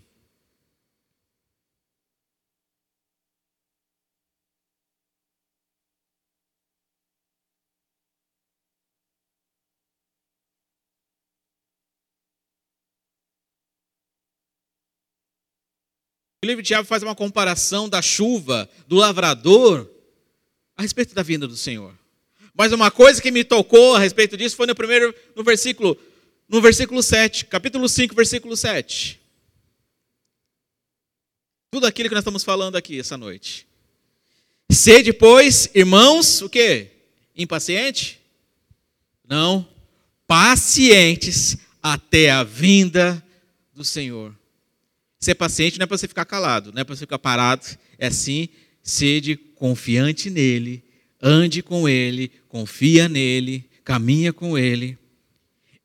O 16.43 16.47
livro 16.47 16.63
de 16.63 16.67
Tiago 16.67 16.87
faz 16.87 17.03
uma 17.03 17.15
comparação 17.15 17.89
da 17.89 18.03
chuva, 18.03 18.69
do 18.87 18.97
lavrador, 18.97 19.91
a 20.77 20.83
respeito 20.83 21.15
da 21.15 21.23
vinda 21.23 21.49
do 21.49 21.57
Senhor. 21.57 21.99
Mas 22.55 22.75
uma 22.75 22.91
coisa 22.91 23.23
que 23.23 23.31
me 23.31 23.43
tocou 23.43 23.97
a 23.97 23.99
respeito 23.99 24.37
disso 24.37 24.55
foi 24.55 24.67
no 24.67 24.75
primeiro, 24.75 25.15
no 25.35 25.43
versículo 25.43 25.97
no 26.53 26.61
versículo 26.61 27.03
7, 27.03 27.47
capítulo 27.47 27.89
5, 27.89 28.15
versículo 28.15 28.55
7. 28.55 29.19
Tudo 31.71 31.87
aquilo 31.87 32.11
que 32.11 32.15
nós 32.15 32.21
estamos 32.21 32.45
falando 32.45 32.77
aqui 32.77 33.01
essa 33.01 33.17
noite. 33.17 33.67
Sede, 34.71 35.15
pois, 35.15 35.71
irmãos, 35.75 36.43
o 36.43 36.51
quê? 36.51 36.91
Impaciente? 37.35 38.21
Não. 39.27 39.67
Pacientes 40.27 41.57
até 41.83 42.31
a 42.31 42.45
vinda 42.45 43.25
do 43.73 43.83
Senhor. 43.83 44.37
Ser 45.19 45.35
paciente 45.35 45.79
não 45.79 45.85
é 45.85 45.87
para 45.87 45.97
você 45.97 46.07
ficar 46.07 46.27
calado, 46.27 46.71
não 46.71 46.83
é 46.83 46.85
para 46.85 46.95
você 46.95 47.07
ficar 47.07 47.19
parado, 47.19 47.65
é 47.97 48.11
sim, 48.11 48.51
sede 48.83 49.37
confiante 49.37 50.29
nele, 50.29 50.85
ande 51.21 51.63
com 51.63 51.89
ele, 51.89 52.31
confia 52.49 53.09
nele, 53.09 53.65
caminha 53.85 54.35
com 54.35 54.59
ele. 54.59 54.99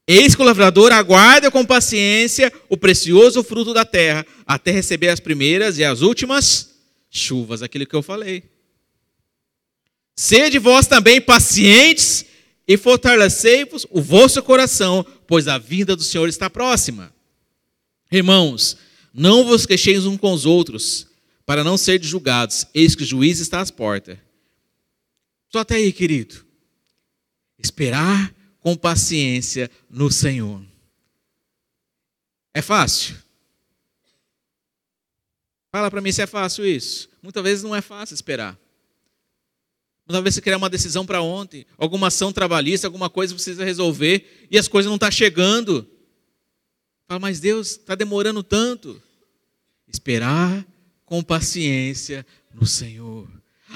Eis 0.08 0.34
que 0.34 0.42
o 0.42 0.46
lavrador 0.46 0.94
aguarda 0.94 1.52
com 1.52 1.66
paciência 1.66 2.52
o 2.70 2.78
precioso 2.78 3.44
fruto 3.44 3.74
da 3.74 3.84
terra, 3.84 4.26
até 4.46 4.72
receber 4.72 5.10
as 5.10 5.20
primeiras 5.20 5.78
e 5.78 5.84
as 5.84 6.02
últimas 6.02 6.76
chuvas, 7.10 7.62
aquilo 7.62 7.86
que 7.86 7.96
eu 7.96 8.02
falei. 8.02 8.44
Sede 10.16 10.60
vós 10.60 10.88
também 10.88 11.20
pacientes 11.20 12.26
e 12.66 12.78
fortalecei-vos 12.78 13.86
o 13.90 14.02
vosso 14.02 14.42
coração, 14.42 15.06
pois 15.28 15.48
a 15.48 15.58
vinda 15.58 15.94
do 15.94 16.04
Senhor 16.04 16.30
está 16.30 16.50
próxima. 16.50 17.14
Irmãos, 18.10 18.78
não 19.14 19.44
vos 19.44 19.66
queixeis 19.66 20.06
uns 20.06 20.18
com 20.18 20.32
os 20.32 20.46
outros, 20.46 21.08
para 21.46 21.64
não 21.64 21.78
ser 21.78 22.02
julgados, 22.02 22.66
eis 22.74 22.96
que 22.96 23.04
o 23.04 23.06
juiz 23.06 23.40
está 23.40 23.60
às 23.60 23.72
portas. 23.72 24.18
Só 25.50 25.60
até 25.60 25.76
aí, 25.76 25.92
querido. 25.92 26.46
Esperar 27.60 28.34
com 28.68 28.76
paciência 28.76 29.72
no 29.90 30.12
Senhor. 30.12 30.62
É 32.54 32.62
fácil? 32.62 33.16
Fala 35.72 35.90
para 35.90 36.02
mim 36.02 36.12
se 36.12 36.22
é 36.22 36.28
fácil 36.28 36.66
isso. 36.66 37.08
Muitas 37.24 37.42
vezes 37.42 37.64
não 37.64 37.74
é 37.74 37.80
fácil 37.80 38.14
esperar. 38.14 38.60
Muitas 40.06 40.22
vezes 40.22 40.36
você 40.36 40.42
quer 40.42 40.58
uma 40.58 40.70
decisão 40.70 41.06
para 41.06 41.22
ontem, 41.22 41.66
alguma 41.78 42.08
ação 42.08 42.34
trabalhista, 42.34 42.88
alguma 42.88 43.10
coisa 43.10 43.34
precisa 43.34 43.64
resolver 43.64 44.48
e 44.52 44.58
as 44.58 44.68
coisas 44.68 44.90
não 44.90 44.98
estão 44.98 45.08
tá 45.08 45.16
chegando. 45.16 45.90
Fala, 47.08 47.22
mas 47.22 47.40
Deus 47.40 47.70
está 47.70 47.96
demorando 47.96 48.44
tanto. 48.44 49.02
Esperar 49.88 50.68
com 51.06 51.24
paciência 51.24 52.26
no 52.54 52.66
Senhor. 52.66 53.30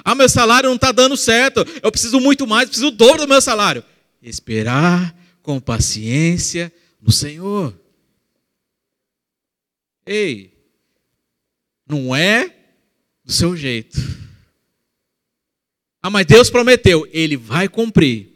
Ah, 0.04 0.16
meu 0.16 0.28
salário 0.28 0.68
não 0.68 0.76
está 0.76 0.92
dando 0.92 1.16
certo. 1.16 1.66
Eu 1.82 1.94
preciso 1.94 2.20
muito 2.20 2.46
mais, 2.46 2.68
preciso 2.68 2.92
do 2.92 2.98
dobro 2.98 3.20
do 3.20 3.30
meu 3.30 3.40
salário. 3.40 3.86
Esperar 4.22 5.16
com 5.42 5.60
paciência 5.60 6.72
no 7.02 7.12
Senhor. 7.12 7.78
Ei, 10.06 10.54
não 11.88 12.16
é 12.16 12.56
do 13.24 13.32
seu 13.32 13.56
jeito. 13.56 13.98
Ah, 16.02 16.10
mas 16.10 16.26
Deus 16.26 16.50
prometeu, 16.50 17.08
Ele 17.12 17.38
vai 17.38 17.68
cumprir. 17.68 18.30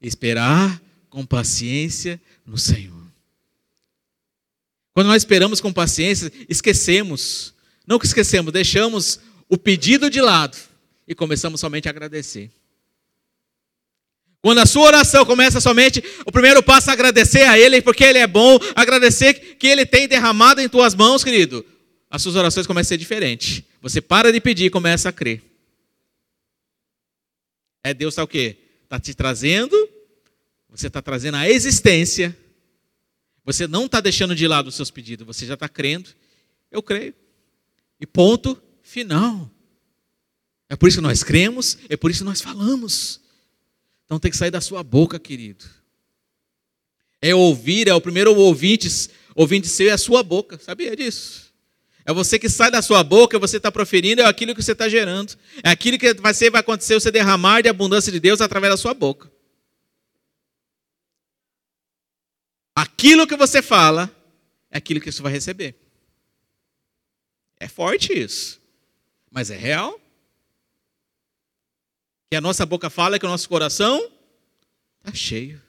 Esperar 0.00 0.80
com 1.08 1.24
paciência 1.24 2.20
no 2.44 2.58
Senhor. 2.58 2.94
Quando 4.92 5.08
nós 5.08 5.22
esperamos 5.22 5.60
com 5.60 5.72
paciência, 5.72 6.32
esquecemos. 6.48 7.54
Não 7.86 7.98
que 7.98 8.06
esquecemos, 8.06 8.52
deixamos 8.52 9.20
o 9.48 9.58
pedido 9.58 10.08
de 10.08 10.20
lado 10.20 10.56
e 11.06 11.14
começamos 11.14 11.60
somente 11.60 11.88
a 11.88 11.90
agradecer. 11.90 12.50
Quando 14.46 14.60
a 14.60 14.64
sua 14.66 14.84
oração 14.84 15.26
começa 15.26 15.60
somente, 15.60 16.00
o 16.24 16.30
primeiro 16.30 16.62
passo 16.62 16.88
é 16.88 16.92
agradecer 16.92 17.42
a 17.48 17.58
Ele, 17.58 17.82
porque 17.82 18.04
Ele 18.04 18.18
é 18.18 18.28
bom, 18.28 18.60
agradecer 18.76 19.34
que 19.34 19.66
Ele 19.66 19.84
tem 19.84 20.06
derramado 20.06 20.60
em 20.60 20.68
tuas 20.68 20.94
mãos, 20.94 21.24
querido. 21.24 21.66
As 22.08 22.22
suas 22.22 22.36
orações 22.36 22.64
começam 22.64 22.86
a 22.86 22.90
ser 22.90 22.96
diferentes. 22.96 23.64
Você 23.82 24.00
para 24.00 24.30
de 24.30 24.40
pedir 24.40 24.66
e 24.66 24.70
começa 24.70 25.08
a 25.08 25.12
crer. 25.12 25.42
É 27.82 27.92
Deus 27.92 28.14
está 28.14 28.22
o 28.22 28.28
quê? 28.28 28.56
Está 28.84 29.00
te 29.00 29.14
trazendo, 29.14 29.76
você 30.70 30.86
está 30.86 31.02
trazendo 31.02 31.38
a 31.38 31.50
existência. 31.50 32.38
Você 33.44 33.66
não 33.66 33.86
está 33.86 34.00
deixando 34.00 34.32
de 34.32 34.46
lado 34.46 34.68
os 34.68 34.76
seus 34.76 34.92
pedidos, 34.92 35.26
você 35.26 35.44
já 35.44 35.54
está 35.54 35.68
crendo. 35.68 36.10
Eu 36.70 36.84
creio. 36.84 37.12
E 38.00 38.06
ponto 38.06 38.62
final. 38.80 39.50
É 40.68 40.76
por 40.76 40.88
isso 40.88 40.98
que 40.98 41.02
nós 41.02 41.24
cremos, 41.24 41.78
é 41.88 41.96
por 41.96 42.12
isso 42.12 42.20
que 42.20 42.26
nós 42.26 42.40
falamos. 42.40 43.25
Então 44.06 44.18
tem 44.18 44.30
que 44.30 44.36
sair 44.36 44.50
da 44.50 44.60
sua 44.60 44.82
boca, 44.82 45.18
querido. 45.18 45.64
É 47.20 47.34
ouvir, 47.34 47.88
é 47.88 47.94
o 47.94 48.00
primeiro 48.00 48.34
ouvinte, 48.34 48.88
ouvinte 49.34 49.68
seu 49.68 49.88
é 49.88 49.92
a 49.92 49.98
sua 49.98 50.22
boca. 50.22 50.58
Sabia 50.58 50.94
disso? 50.94 51.52
É 52.04 52.12
você 52.12 52.38
que 52.38 52.48
sai 52.48 52.70
da 52.70 52.80
sua 52.80 53.02
boca, 53.02 53.36
você 53.36 53.56
está 53.56 53.70
proferindo, 53.70 54.22
é 54.22 54.24
aquilo 54.24 54.54
que 54.54 54.62
você 54.62 54.72
está 54.72 54.88
gerando. 54.88 55.36
É 55.62 55.70
aquilo 55.70 55.98
que 55.98 56.14
vai, 56.14 56.32
ser, 56.32 56.50
vai 56.50 56.60
acontecer, 56.60 56.94
você 56.94 57.10
derramar 57.10 57.62
de 57.62 57.68
abundância 57.68 58.12
de 58.12 58.20
Deus 58.20 58.40
através 58.40 58.72
da 58.72 58.76
sua 58.76 58.94
boca. 58.94 59.30
Aquilo 62.76 63.26
que 63.26 63.36
você 63.36 63.60
fala 63.60 64.08
é 64.70 64.78
aquilo 64.78 65.00
que 65.00 65.10
você 65.10 65.20
vai 65.20 65.32
receber. 65.32 65.74
É 67.58 67.66
forte 67.66 68.12
isso, 68.12 68.60
mas 69.30 69.50
é 69.50 69.56
real 69.56 70.00
que 72.30 72.36
a 72.36 72.40
nossa 72.40 72.66
boca 72.66 72.90
fala, 72.90 73.18
que 73.18 73.26
o 73.26 73.28
nosso 73.28 73.48
coração 73.48 74.10
está 74.98 75.14
cheio. 75.14 75.60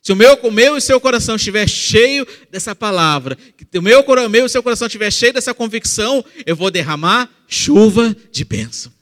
Se 0.00 0.12
o 0.12 0.16
meu, 0.16 0.34
o 0.42 0.50
meu 0.50 0.74
e 0.74 0.78
o 0.78 0.80
seu 0.80 1.00
coração 1.00 1.36
estiver 1.36 1.68
cheio 1.68 2.26
dessa 2.50 2.74
palavra, 2.74 3.36
que 3.36 3.78
o 3.78 3.82
meu, 3.82 4.00
o 4.00 4.28
meu 4.28 4.42
e 4.42 4.46
o 4.46 4.48
seu 4.48 4.62
coração 4.62 4.86
estiver 4.86 5.12
cheio 5.12 5.34
dessa 5.34 5.52
convicção, 5.52 6.24
eu 6.46 6.56
vou 6.56 6.70
derramar 6.70 7.28
chuva 7.46 8.16
de 8.32 8.44
bênção. 8.44 8.92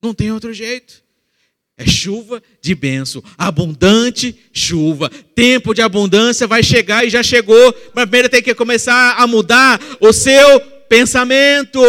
Não 0.00 0.14
tem 0.14 0.30
outro 0.30 0.52
jeito. 0.52 1.02
É 1.76 1.84
chuva 1.84 2.40
de 2.60 2.72
bênção, 2.76 3.24
abundante 3.36 4.38
chuva. 4.52 5.10
Tempo 5.34 5.74
de 5.74 5.82
abundância 5.82 6.46
vai 6.46 6.62
chegar 6.62 7.04
e 7.04 7.10
já 7.10 7.22
chegou. 7.22 7.74
Mas 7.92 8.04
primeiro 8.04 8.28
tem 8.28 8.40
que 8.40 8.54
começar 8.54 9.16
a 9.18 9.26
mudar 9.26 9.80
o 10.00 10.12
seu 10.12 10.60
pensamento 10.88 11.80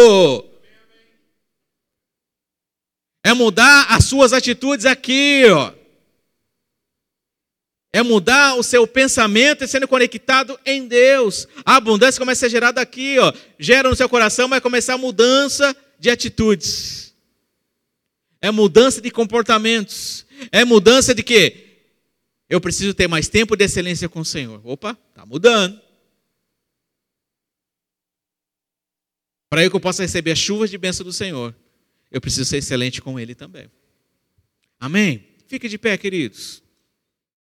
é 3.26 3.34
mudar 3.34 3.86
as 3.88 4.04
suas 4.04 4.32
atitudes 4.32 4.86
aqui, 4.86 5.42
ó. 5.50 5.72
É 7.92 8.00
mudar 8.00 8.54
o 8.54 8.62
seu 8.62 8.86
pensamento 8.86 9.64
e 9.64 9.66
sendo 9.66 9.88
conectado 9.88 10.56
em 10.64 10.86
Deus. 10.86 11.48
A 11.64 11.74
abundância 11.74 12.20
começa 12.20 12.46
a 12.46 12.48
ser 12.48 12.52
gerada 12.52 12.80
aqui, 12.80 13.18
ó. 13.18 13.32
Gera 13.58 13.88
no 13.88 13.96
seu 13.96 14.08
coração, 14.08 14.48
vai 14.48 14.60
começar 14.60 14.94
a 14.94 14.98
mudança 14.98 15.76
de 15.98 16.08
atitudes. 16.08 17.16
É 18.40 18.52
mudança 18.52 19.00
de 19.00 19.10
comportamentos. 19.10 20.24
É 20.52 20.64
mudança 20.64 21.12
de 21.12 21.24
quê? 21.24 21.80
Eu 22.48 22.60
preciso 22.60 22.94
ter 22.94 23.08
mais 23.08 23.26
tempo 23.26 23.56
de 23.56 23.64
excelência 23.64 24.08
com 24.08 24.20
o 24.20 24.24
Senhor. 24.24 24.60
Opa, 24.62 24.96
tá 25.12 25.26
mudando. 25.26 25.80
Para 29.50 29.68
que 29.68 29.74
eu 29.74 29.80
possa 29.80 30.04
receber 30.04 30.30
as 30.30 30.38
chuvas 30.38 30.70
de 30.70 30.78
bênção 30.78 31.04
do 31.04 31.12
Senhor 31.12 31.52
eu 32.10 32.20
preciso 32.20 32.44
ser 32.44 32.58
excelente 32.58 33.00
com 33.02 33.18
Ele 33.18 33.34
também. 33.34 33.70
Amém? 34.78 35.24
Fique 35.46 35.68
de 35.68 35.78
pé, 35.78 35.96
queridos. 35.96 36.62